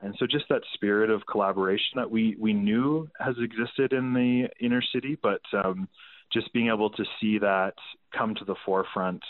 And 0.00 0.14
so, 0.18 0.26
just 0.26 0.44
that 0.50 0.60
spirit 0.74 1.08
of 1.08 1.22
collaboration 1.30 1.94
that 1.94 2.10
we 2.10 2.36
we 2.38 2.52
knew 2.52 3.08
has 3.18 3.36
existed 3.40 3.94
in 3.94 4.12
the 4.12 4.48
inner 4.60 4.82
city, 4.92 5.16
but 5.22 5.40
um, 5.64 5.88
just 6.30 6.52
being 6.52 6.68
able 6.68 6.90
to 6.90 7.04
see 7.20 7.38
that 7.38 7.74
come 8.14 8.34
to 8.34 8.44
the 8.44 8.56
forefront 8.66 9.22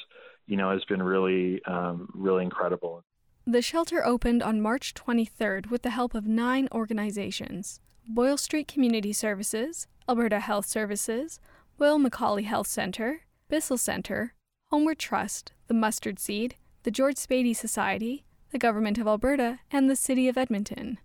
you 0.47 0.57
know, 0.57 0.71
has 0.71 0.85
been 0.85 1.03
really, 1.03 1.63
um, 1.65 2.09
really 2.15 2.45
incredible. 2.45 3.03
The 3.47 3.63
shelter 3.63 4.05
opened 4.05 4.43
on 4.43 4.61
March 4.61 4.95
23rd 4.95 5.71
with 5.71 5.83
the 5.83 5.91
help 5.91 6.15
of 6.15 6.27
nine 6.27 6.69
organizations 6.73 7.81
Boyle 8.09 8.37
Street 8.37 8.69
Community 8.69 9.13
Services, 9.13 9.89
Alberta 10.09 10.39
Health 10.39 10.67
Services, 10.67 11.41
Boyle 11.77 11.99
McCauley 11.99 12.45
Health 12.45 12.69
Centre, 12.69 13.23
Bissell 13.49 13.79
Centre, 13.79 14.35
Homeward 14.71 14.99
Trust, 14.99 15.53
the 15.67 15.75
Mustard 15.75 16.21
Seed, 16.21 16.55
the 16.85 16.93
George 16.93 17.17
Spady 17.17 17.55
Society, 17.55 18.25
the 18.53 18.59
Government 18.59 18.99
of 18.99 19.09
Alberta, 19.09 19.59
and 19.73 19.91
the 19.91 19.97
City 19.97 20.29
of 20.29 20.39
Edmonton. 20.39 20.99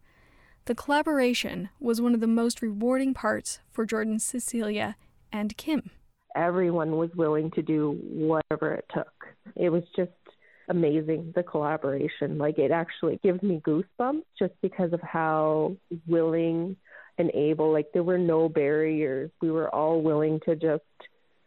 The 0.66 0.76
collaboration 0.76 1.70
was 1.80 2.00
one 2.00 2.14
of 2.14 2.20
the 2.20 2.28
most 2.28 2.62
rewarding 2.62 3.16
parts 3.16 3.60
for 3.72 3.86
Jordan, 3.86 4.20
Cecilia, 4.20 4.96
and 5.32 5.58
Kim 5.58 5.90
everyone 6.36 6.98
was 6.98 7.10
willing 7.16 7.52
to 7.52 7.62
do 7.62 7.98
whatever 8.04 8.74
it 8.74 8.86
took. 8.94 9.21
It 9.56 9.70
was 9.70 9.84
just 9.96 10.12
amazing 10.70 11.34
the 11.36 11.44
collaboration. 11.44 12.38
Like 12.38 12.58
it 12.58 12.72
actually 12.72 13.20
gives 13.24 13.42
me 13.44 13.62
goosebumps 13.66 14.24
just 14.40 14.54
because 14.62 14.94
of 14.94 15.02
how 15.02 15.76
willing 16.08 16.76
and 17.18 17.30
able 17.34 17.72
like 17.72 17.88
there 17.94 18.04
were 18.04 18.18
no 18.18 18.50
barriers. 18.50 19.30
We 19.42 19.52
were 19.52 19.74
all 19.74 20.02
willing 20.02 20.40
to 20.46 20.56
just 20.56 20.84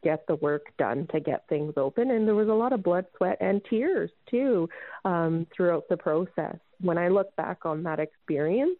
get 0.03 0.27
the 0.27 0.37
work 0.37 0.67
done 0.79 1.09
to 1.13 1.19
get 1.19 1.49
things 1.49 1.73
open 1.79 2.11
and 2.11 2.29
there 2.29 2.35
was 2.35 2.49
a 2.49 2.53
lot 2.53 2.75
of 2.75 2.83
blood, 2.83 3.07
sweat 3.17 3.39
and 3.41 3.63
tears 3.71 4.11
too 4.31 4.69
um 5.05 5.47
throughout 5.57 5.89
the 5.89 5.97
process. 5.97 6.57
When 6.81 6.99
I 6.99 7.09
look 7.09 7.35
back 7.37 7.65
on 7.65 7.83
that 7.85 8.01
experience, 8.01 8.79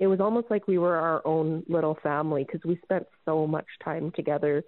it 0.00 0.06
was 0.06 0.20
almost 0.20 0.50
like 0.50 0.66
we 0.66 0.78
were 0.78 0.96
our 0.96 1.26
own 1.26 1.64
little 1.68 1.98
family 2.02 2.44
because 2.44 2.64
we 2.64 2.78
spent 2.82 3.06
so 3.24 3.46
much 3.46 3.66
time 3.84 4.10
together 4.16 4.64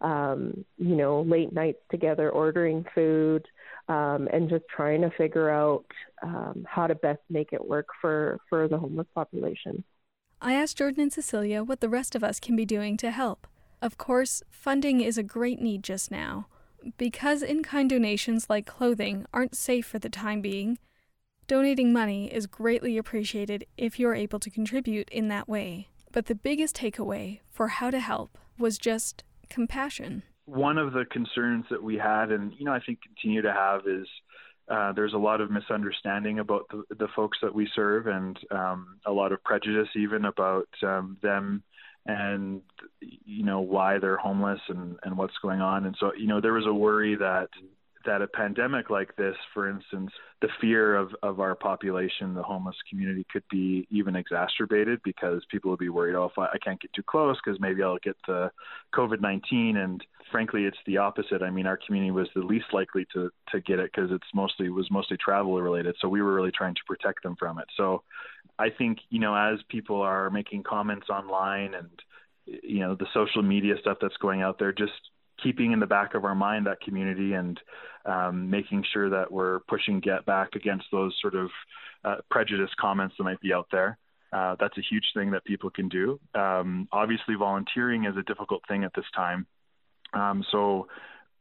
um, 0.00 0.64
you 0.78 0.96
know, 0.96 1.22
late 1.22 1.52
nights 1.52 1.80
together 1.90 2.30
ordering 2.30 2.84
food 2.94 3.46
um, 3.88 4.28
and 4.32 4.48
just 4.48 4.64
trying 4.74 5.02
to 5.02 5.10
figure 5.10 5.50
out 5.50 5.84
um, 6.22 6.64
how 6.68 6.86
to 6.86 6.94
best 6.94 7.20
make 7.28 7.52
it 7.52 7.64
work 7.64 7.88
for, 8.00 8.38
for 8.48 8.68
the 8.68 8.78
homeless 8.78 9.08
population. 9.14 9.84
I 10.40 10.54
asked 10.54 10.78
Jordan 10.78 11.02
and 11.02 11.12
Cecilia 11.12 11.62
what 11.62 11.80
the 11.80 11.88
rest 11.88 12.14
of 12.14 12.24
us 12.24 12.40
can 12.40 12.56
be 12.56 12.64
doing 12.64 12.96
to 12.98 13.10
help. 13.10 13.46
Of 13.82 13.98
course, 13.98 14.42
funding 14.50 15.00
is 15.00 15.18
a 15.18 15.22
great 15.22 15.60
need 15.60 15.82
just 15.82 16.10
now. 16.10 16.46
Because 16.96 17.42
in 17.42 17.62
kind 17.62 17.90
donations 17.90 18.48
like 18.48 18.64
clothing 18.64 19.26
aren't 19.34 19.54
safe 19.54 19.86
for 19.86 19.98
the 19.98 20.08
time 20.08 20.40
being, 20.40 20.78
donating 21.46 21.92
money 21.92 22.32
is 22.32 22.46
greatly 22.46 22.96
appreciated 22.96 23.66
if 23.76 23.98
you're 23.98 24.14
able 24.14 24.38
to 24.38 24.50
contribute 24.50 25.10
in 25.10 25.28
that 25.28 25.48
way. 25.48 25.88
But 26.10 26.26
the 26.26 26.34
biggest 26.34 26.76
takeaway 26.76 27.40
for 27.50 27.68
how 27.68 27.90
to 27.90 28.00
help 28.00 28.38
was 28.58 28.78
just 28.78 29.24
compassion. 29.50 30.22
One 30.46 30.78
of 30.78 30.92
the 30.92 31.04
concerns 31.04 31.66
that 31.70 31.82
we 31.82 31.96
had, 31.96 32.30
and 32.32 32.52
you 32.58 32.64
know, 32.64 32.72
I 32.72 32.80
think 32.80 33.00
continue 33.02 33.42
to 33.42 33.52
have, 33.52 33.82
is 33.86 34.06
uh, 34.68 34.92
there's 34.92 35.12
a 35.12 35.18
lot 35.18 35.40
of 35.40 35.50
misunderstanding 35.50 36.38
about 36.38 36.66
the, 36.70 36.84
the 36.96 37.08
folks 37.14 37.38
that 37.42 37.54
we 37.54 37.68
serve, 37.74 38.06
and 38.06 38.38
um, 38.50 38.98
a 39.06 39.12
lot 39.12 39.32
of 39.32 39.42
prejudice 39.44 39.88
even 39.96 40.24
about 40.24 40.68
um, 40.82 41.18
them 41.22 41.62
and 42.06 42.62
you 43.00 43.44
know 43.44 43.60
why 43.60 43.98
they're 43.98 44.16
homeless 44.16 44.60
and 44.68 44.96
and 45.02 45.16
what's 45.16 45.36
going 45.42 45.60
on. 45.60 45.86
And 45.86 45.96
so 45.98 46.12
you 46.16 46.26
know, 46.26 46.40
there 46.40 46.54
was 46.54 46.66
a 46.66 46.72
worry 46.72 47.14
that 47.16 47.48
that 48.04 48.22
a 48.22 48.26
pandemic 48.26 48.90
like 48.90 49.14
this, 49.16 49.36
for 49.52 49.68
instance, 49.68 50.10
the 50.40 50.48
fear 50.60 50.96
of, 50.96 51.14
of 51.22 51.40
our 51.40 51.54
population, 51.54 52.34
the 52.34 52.42
homeless 52.42 52.76
community, 52.88 53.26
could 53.30 53.42
be 53.50 53.86
even 53.90 54.16
exacerbated 54.16 55.00
because 55.04 55.42
people 55.50 55.70
would 55.70 55.78
be 55.78 55.88
worried, 55.88 56.14
oh, 56.14 56.24
if 56.24 56.38
I, 56.38 56.46
I 56.46 56.58
can't 56.64 56.80
get 56.80 56.92
too 56.92 57.02
close 57.02 57.36
because 57.44 57.60
maybe 57.60 57.82
I'll 57.82 57.98
get 58.02 58.16
the 58.26 58.50
COVID 58.94 59.20
19. 59.20 59.76
And 59.76 60.04
frankly, 60.30 60.64
it's 60.64 60.78
the 60.86 60.98
opposite. 60.98 61.42
I 61.42 61.50
mean, 61.50 61.66
our 61.66 61.78
community 61.84 62.10
was 62.10 62.28
the 62.34 62.40
least 62.40 62.66
likely 62.72 63.06
to, 63.12 63.30
to 63.52 63.60
get 63.60 63.78
it 63.78 63.90
because 63.94 64.10
it's 64.10 64.26
mostly 64.34 64.66
it 64.66 64.70
was 64.70 64.90
mostly 64.90 65.16
travel 65.16 65.60
related. 65.60 65.96
So 66.00 66.08
we 66.08 66.22
were 66.22 66.34
really 66.34 66.52
trying 66.52 66.74
to 66.74 66.82
protect 66.86 67.22
them 67.22 67.36
from 67.38 67.58
it. 67.58 67.66
So 67.76 68.02
I 68.58 68.70
think, 68.70 68.98
you 69.10 69.18
know, 69.18 69.34
as 69.34 69.60
people 69.68 70.00
are 70.00 70.30
making 70.30 70.62
comments 70.62 71.08
online 71.10 71.74
and, 71.74 71.90
you 72.46 72.80
know, 72.80 72.94
the 72.94 73.06
social 73.12 73.42
media 73.42 73.74
stuff 73.80 73.98
that's 74.00 74.16
going 74.16 74.42
out 74.42 74.58
there, 74.58 74.72
just 74.72 74.92
keeping 75.42 75.72
in 75.72 75.80
the 75.80 75.86
back 75.86 76.14
of 76.14 76.24
our 76.24 76.34
mind 76.34 76.66
that 76.66 76.80
community 76.80 77.34
and 77.34 77.60
um, 78.04 78.50
making 78.50 78.84
sure 78.92 79.10
that 79.10 79.30
we're 79.30 79.60
pushing 79.60 80.00
get 80.00 80.24
back 80.26 80.54
against 80.54 80.86
those 80.90 81.14
sort 81.20 81.34
of 81.34 81.50
uh, 82.04 82.16
prejudice 82.30 82.70
comments 82.78 83.14
that 83.18 83.24
might 83.24 83.40
be 83.40 83.52
out 83.52 83.66
there. 83.70 83.98
Uh, 84.32 84.56
that's 84.60 84.78
a 84.78 84.82
huge 84.88 85.06
thing 85.14 85.32
that 85.32 85.44
people 85.44 85.70
can 85.70 85.88
do. 85.88 86.20
Um, 86.34 86.88
obviously, 86.92 87.34
volunteering 87.34 88.04
is 88.04 88.16
a 88.16 88.22
difficult 88.22 88.62
thing 88.68 88.84
at 88.84 88.92
this 88.94 89.04
time. 89.14 89.46
Um, 90.12 90.44
so, 90.50 90.88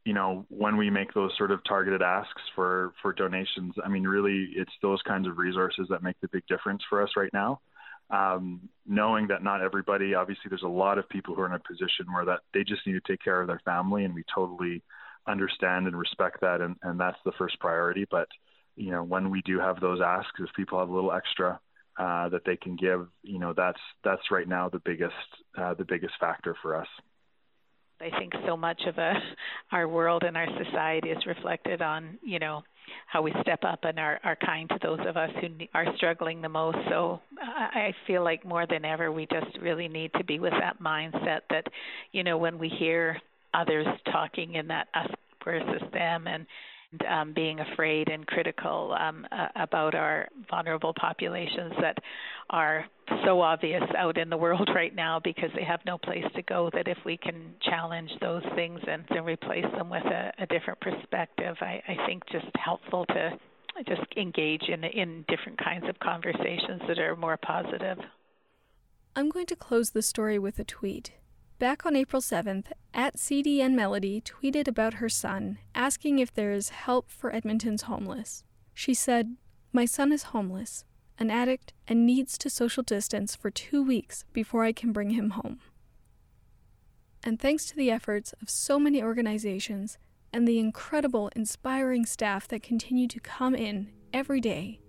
you 0.06 0.14
know, 0.14 0.46
when 0.50 0.76
we 0.76 0.90
make 0.90 1.14
those 1.14 1.32
sort 1.38 1.52
of 1.52 1.64
targeted 1.64 2.02
asks 2.02 2.42
for 2.56 2.94
for 3.02 3.14
donations, 3.14 3.76
I 3.84 3.90
mean, 3.90 4.04
really, 4.04 4.50
it's 4.56 4.72
those 4.82 5.02
kinds 5.04 5.28
of 5.28 5.38
resources 5.38 5.88
that 5.90 6.02
make 6.02 6.20
the 6.22 6.28
big 6.30 6.46
difference 6.48 6.82
for 6.90 7.04
us 7.04 7.12
right 7.16 7.32
now 7.32 7.62
um, 8.10 8.70
knowing 8.88 9.28
that 9.28 9.44
not 9.44 9.62
everybody, 9.62 10.16
obviously, 10.16 10.50
there's 10.50 10.64
a 10.64 10.68
lot 10.68 10.98
of 10.98 11.08
people 11.10 11.36
who 11.36 11.42
are 11.42 11.46
in 11.46 11.54
a 11.54 11.60
position 11.60 12.12
where 12.12 12.26
that 12.26 12.42
they 12.54 12.64
just 12.64 12.86
need 12.88 12.94
to 12.94 13.02
take 13.08 13.24
care 13.24 13.42
of 13.42 13.48
their 13.48 13.62
family, 13.64 14.06
and 14.06 14.14
we 14.14 14.24
totally 14.34 14.84
understand 15.28 15.88
and 15.88 15.98
respect 15.98 16.42
that, 16.42 16.62
and, 16.62 16.76
and 16.84 17.00
that's 17.00 17.20
the 17.26 17.32
first 17.38 17.60
priority. 17.60 18.06
But 18.10 18.28
you 18.76 18.92
know, 18.92 19.04
when 19.04 19.30
we 19.30 19.42
do 19.42 19.60
have 19.60 19.80
those 19.80 20.00
asks, 20.02 20.40
if 20.40 20.50
people 20.56 20.80
have 20.80 20.90
a 20.90 20.94
little 20.94 21.12
extra 21.12 21.60
uh, 22.00 22.30
that 22.30 22.46
they 22.46 22.56
can 22.56 22.76
give, 22.76 23.08
you 23.24 23.40
know, 23.40 23.54
that's 23.56 23.80
that's 24.04 24.32
right 24.32 24.48
now 24.48 24.70
the 24.70 24.80
biggest 24.80 25.14
uh, 25.58 25.74
the 25.74 25.86
biggest 25.86 26.14
factor 26.20 26.56
for 26.62 26.76
us. 26.76 26.88
I 28.02 28.10
think 28.18 28.32
so 28.48 28.56
much 28.56 28.82
of 28.88 28.98
a, 28.98 29.14
our 29.74 29.88
world 29.88 30.24
and 30.24 30.38
our 30.38 30.48
society 30.64 31.10
is 31.10 31.26
reflected 31.26 31.82
on, 31.82 32.18
you 32.24 32.40
know, 32.40 32.64
how 33.08 33.22
we 33.22 33.34
step 33.42 33.64
up 33.64 33.80
and 33.84 34.00
are, 34.00 34.20
are 34.24 34.36
kind 34.36 34.70
to 34.70 34.80
those 34.82 35.00
of 35.08 35.18
us 35.18 35.30
who 35.42 35.48
are 35.74 35.86
struggling 35.96 36.42
the 36.42 36.50
most. 36.50 36.78
So 36.90 37.22
I 37.42 37.94
feel 38.08 38.24
like 38.24 38.46
more 38.46 38.66
than 38.68 38.86
ever, 38.86 39.12
we 39.12 39.28
just 39.28 39.58
really 39.62 39.88
need 39.88 40.12
to 40.18 40.24
be 40.24 40.40
with 40.40 40.54
that 40.60 40.82
mindset 40.82 41.42
that, 41.50 41.66
you 42.12 42.24
know, 42.24 42.38
when 42.38 42.58
we 42.58 42.70
hear 42.70 43.20
others 43.54 43.88
talking 44.12 44.56
in 44.56 44.68
that 44.68 44.88
us 44.94 45.10
versus 45.44 45.82
them 45.94 46.28
and 46.28 46.46
um, 47.08 47.34
being 47.34 47.60
afraid 47.60 48.10
and 48.10 48.26
critical 48.26 48.96
um, 49.00 49.28
uh, 49.32 49.48
about 49.56 49.96
our 49.96 50.28
vulnerable 50.50 50.94
populations 51.00 51.74
that 51.82 51.98
are 52.50 52.86
so 53.26 53.42
obvious 53.42 53.84
out 53.98 54.18
in 54.18 54.30
the 54.30 54.38
world 54.38 54.70
right 54.76 54.96
now 54.96 55.20
because 55.24 55.50
they 55.56 55.64
have 55.64 55.80
no 55.86 55.98
place 55.98 56.26
to 56.36 56.42
go. 56.44 56.70
That 56.74 56.88
if 56.88 56.98
we 57.06 57.18
can 57.18 57.54
challenge 57.62 58.12
those 58.22 58.44
things 58.56 58.80
and, 58.88 59.06
replace 59.26 59.66
them 59.78 59.90
with 59.90 60.06
a, 60.06 60.32
a 60.40 60.46
different 60.48 60.80
perspective, 60.80 61.56
I, 61.62 61.82
I 61.88 62.06
think 62.08 62.24
just 62.32 62.48
helpful 62.56 63.06
to 63.08 63.32
just 63.88 64.02
engage 64.18 64.64
in 64.68 64.84
in 64.84 65.24
different 65.28 65.58
kinds 65.64 65.88
of 65.88 66.00
conversations 66.00 66.82
that 66.88 66.98
are 66.98 67.16
more 67.16 67.38
positive. 67.38 67.98
I'm 69.16 69.30
going 69.30 69.46
to 69.48 69.56
close 69.56 69.92
the 69.92 70.02
story 70.02 70.40
with 70.40 70.60
a 70.60 70.64
tweet. 70.64 71.12
Back 71.60 71.86
on 71.86 71.94
April 71.94 72.22
7th, 72.22 72.68
at 72.94 73.18
CDN 73.18 73.74
Melody 73.74 74.22
tweeted 74.22 74.70
about 74.70 74.94
her 74.96 75.10
son, 75.10 75.58
asking 75.76 76.20
if 76.20 76.34
there 76.34 76.54
is 76.54 76.70
help 76.70 77.12
for 77.12 77.36
Edmonton's 77.36 77.82
homeless. 77.82 78.46
She 78.74 78.94
said, 78.94 79.36
My 79.74 79.84
son 79.84 80.14
is 80.14 80.32
homeless, 80.32 80.86
an 81.18 81.30
addict, 81.30 81.74
and 81.86 82.06
needs 82.06 82.38
to 82.38 82.50
social 82.50 82.82
distance 82.82 83.36
for 83.36 83.52
two 83.52 83.84
weeks 83.84 84.24
before 84.32 84.64
I 84.64 84.72
can 84.72 84.94
bring 84.94 85.10
him 85.10 85.32
home. 85.32 85.60
And 87.26 87.38
thanks 87.38 87.66
to 87.66 87.76
the 87.76 87.92
efforts 87.92 88.34
of 88.42 88.50
so 88.50 88.80
many 88.80 89.04
organizations 89.04 89.98
and 90.32 90.48
the 90.48 90.60
incredible, 90.60 91.30
inspiring 91.36 92.06
staff 92.06 92.48
that 92.48 92.64
continue 92.64 93.10
to 93.10 93.20
come 93.20 93.54
in 93.54 93.92
every 94.14 94.40
day, 94.40 94.80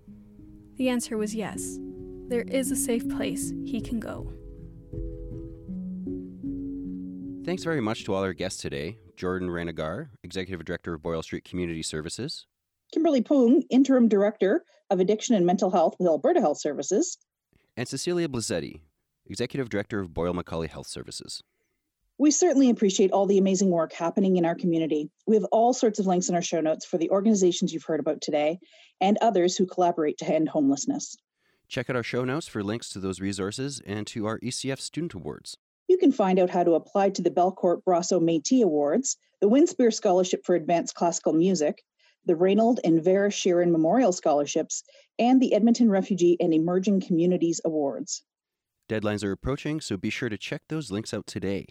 the 0.77 0.89
answer 0.89 1.17
was 1.17 1.35
yes. 1.35 1.81
There 2.29 2.43
is 2.43 2.71
a 2.71 2.77
safe 2.77 3.09
place 3.09 3.53
he 3.65 3.81
can 3.81 3.99
go. 3.99 4.33
Thanks 7.43 7.65
very 7.65 7.81
much 7.81 8.05
to 8.05 8.15
all 8.15 8.23
our 8.23 8.35
guests 8.35 8.61
today 8.61 8.99
Jordan 9.17 9.49
Reiniger, 9.49 10.11
Executive 10.23 10.65
Director 10.65 10.95
of 10.95 11.03
Boyle 11.03 11.23
Street 11.23 11.45
Community 11.45 11.83
Services, 11.83 12.47
Kimberly 12.93 13.23
Poong, 13.23 13.63
Interim 13.71 14.09
Director 14.09 14.63
of 14.91 15.01
Addiction 15.01 15.35
and 15.35 15.47
Mental 15.47 15.71
Health 15.71 15.97
with 15.99 16.07
Alberta 16.07 16.41
Health 16.41 16.61
Services, 16.61 17.17
and 17.79 17.89
Cecilia 17.89 18.29
Blasetti, 18.29 18.83
Executive 19.27 19.71
Director 19.71 20.01
of 20.01 20.13
Boyle 20.13 20.35
McCauley 20.35 20.69
Health 20.69 20.87
Services. 20.87 21.43
We 22.19 22.31
certainly 22.31 22.69
appreciate 22.69 23.11
all 23.11 23.25
the 23.25 23.39
amazing 23.39 23.71
work 23.71 23.95
happening 23.95 24.37
in 24.37 24.45
our 24.45 24.55
community. 24.55 25.11
We 25.27 25.37
have 25.37 25.45
all 25.45 25.73
sorts 25.73 25.99
of 25.99 26.07
links 26.07 26.29
in 26.29 26.35
our 26.35 26.43
show 26.43 26.61
notes 26.61 26.85
for 26.85 26.99
the 26.99 27.09
organizations 27.09 27.73
you've 27.73 27.85
heard 27.85 28.01
about 28.01 28.21
today 28.21 28.59
and 29.01 29.17
others 29.23 29.57
who 29.57 29.65
collaborate 29.65 30.19
to 30.19 30.27
end 30.27 30.51
homelessness. 30.51 31.17
Check 31.69 31.89
out 31.89 31.97
our 31.97 32.03
show 32.03 32.25
notes 32.27 32.47
for 32.47 32.63
links 32.63 32.91
to 32.91 32.99
those 32.99 33.21
resources 33.21 33.81
and 33.87 34.07
to 34.09 34.27
our 34.27 34.39
ECF 34.41 34.79
Student 34.79 35.15
Awards. 35.15 35.57
You 35.91 35.99
can 35.99 36.13
find 36.13 36.39
out 36.39 36.51
how 36.51 36.63
to 36.63 36.75
apply 36.75 37.11
to 37.11 37.21
the 37.21 37.33
Belcourt 37.33 37.83
Brosseau 37.83 38.21
Métis 38.21 38.63
Awards, 38.63 39.17
the 39.41 39.49
Winspear 39.49 39.93
Scholarship 39.93 40.47
for 40.47 40.55
Advanced 40.55 40.95
Classical 40.95 41.33
Music, 41.33 41.83
the 42.25 42.37
Reynold 42.37 42.79
and 42.85 43.03
Vera 43.03 43.29
Sheeran 43.29 43.73
Memorial 43.73 44.13
Scholarships, 44.13 44.85
and 45.19 45.43
the 45.43 45.53
Edmonton 45.53 45.91
Refugee 45.91 46.37
and 46.39 46.55
Emerging 46.55 47.01
Communities 47.01 47.61
Awards. 47.65 48.23
Deadlines 48.89 49.25
are 49.25 49.33
approaching, 49.33 49.81
so 49.81 49.97
be 49.97 50.11
sure 50.11 50.29
to 50.29 50.39
check 50.39 50.63
those 50.69 50.93
links 50.93 51.13
out 51.13 51.27
today. 51.27 51.67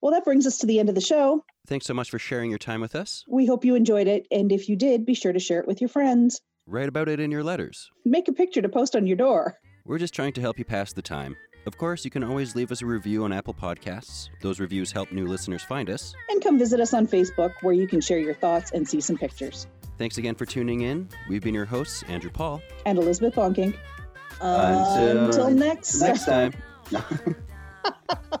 Well, 0.00 0.12
that 0.12 0.24
brings 0.24 0.46
us 0.46 0.58
to 0.58 0.66
the 0.66 0.78
end 0.78 0.88
of 0.88 0.94
the 0.94 1.00
show. 1.00 1.44
Thanks 1.66 1.86
so 1.86 1.94
much 1.94 2.10
for 2.10 2.20
sharing 2.20 2.50
your 2.50 2.60
time 2.60 2.80
with 2.80 2.94
us. 2.94 3.24
We 3.26 3.44
hope 3.44 3.64
you 3.64 3.74
enjoyed 3.74 4.06
it, 4.06 4.28
and 4.30 4.52
if 4.52 4.68
you 4.68 4.76
did, 4.76 5.04
be 5.04 5.14
sure 5.14 5.32
to 5.32 5.40
share 5.40 5.58
it 5.58 5.66
with 5.66 5.80
your 5.80 5.88
friends. 5.88 6.40
Write 6.68 6.88
about 6.88 7.08
it 7.08 7.18
in 7.18 7.32
your 7.32 7.42
letters. 7.42 7.90
Make 8.04 8.28
a 8.28 8.32
picture 8.32 8.62
to 8.62 8.68
post 8.68 8.94
on 8.94 9.08
your 9.08 9.16
door. 9.16 9.58
We're 9.84 9.98
just 9.98 10.14
trying 10.14 10.34
to 10.34 10.40
help 10.40 10.60
you 10.60 10.64
pass 10.64 10.92
the 10.92 11.02
time. 11.02 11.34
Of 11.66 11.78
course, 11.78 12.04
you 12.04 12.10
can 12.10 12.22
always 12.22 12.54
leave 12.54 12.70
us 12.70 12.82
a 12.82 12.86
review 12.86 13.24
on 13.24 13.32
Apple 13.32 13.54
Podcasts. 13.54 14.28
Those 14.40 14.60
reviews 14.60 14.92
help 14.92 15.10
new 15.12 15.26
listeners 15.26 15.62
find 15.62 15.88
us. 15.88 16.14
And 16.28 16.42
come 16.42 16.58
visit 16.58 16.78
us 16.78 16.92
on 16.92 17.06
Facebook, 17.06 17.52
where 17.62 17.72
you 17.72 17.88
can 17.88 18.00
share 18.00 18.18
your 18.18 18.34
thoughts 18.34 18.72
and 18.72 18.86
see 18.86 19.00
some 19.00 19.16
pictures. 19.16 19.66
Thanks 19.96 20.18
again 20.18 20.34
for 20.34 20.44
tuning 20.44 20.82
in. 20.82 21.08
We've 21.28 21.42
been 21.42 21.54
your 21.54 21.64
hosts, 21.64 22.02
Andrew 22.08 22.30
Paul. 22.30 22.60
And 22.84 22.98
Elizabeth 22.98 23.34
Bonkink. 23.34 23.76
Until, 24.40 25.26
Until 25.26 25.50
next, 25.50 26.00
next 26.00 26.26
time. 26.26 26.52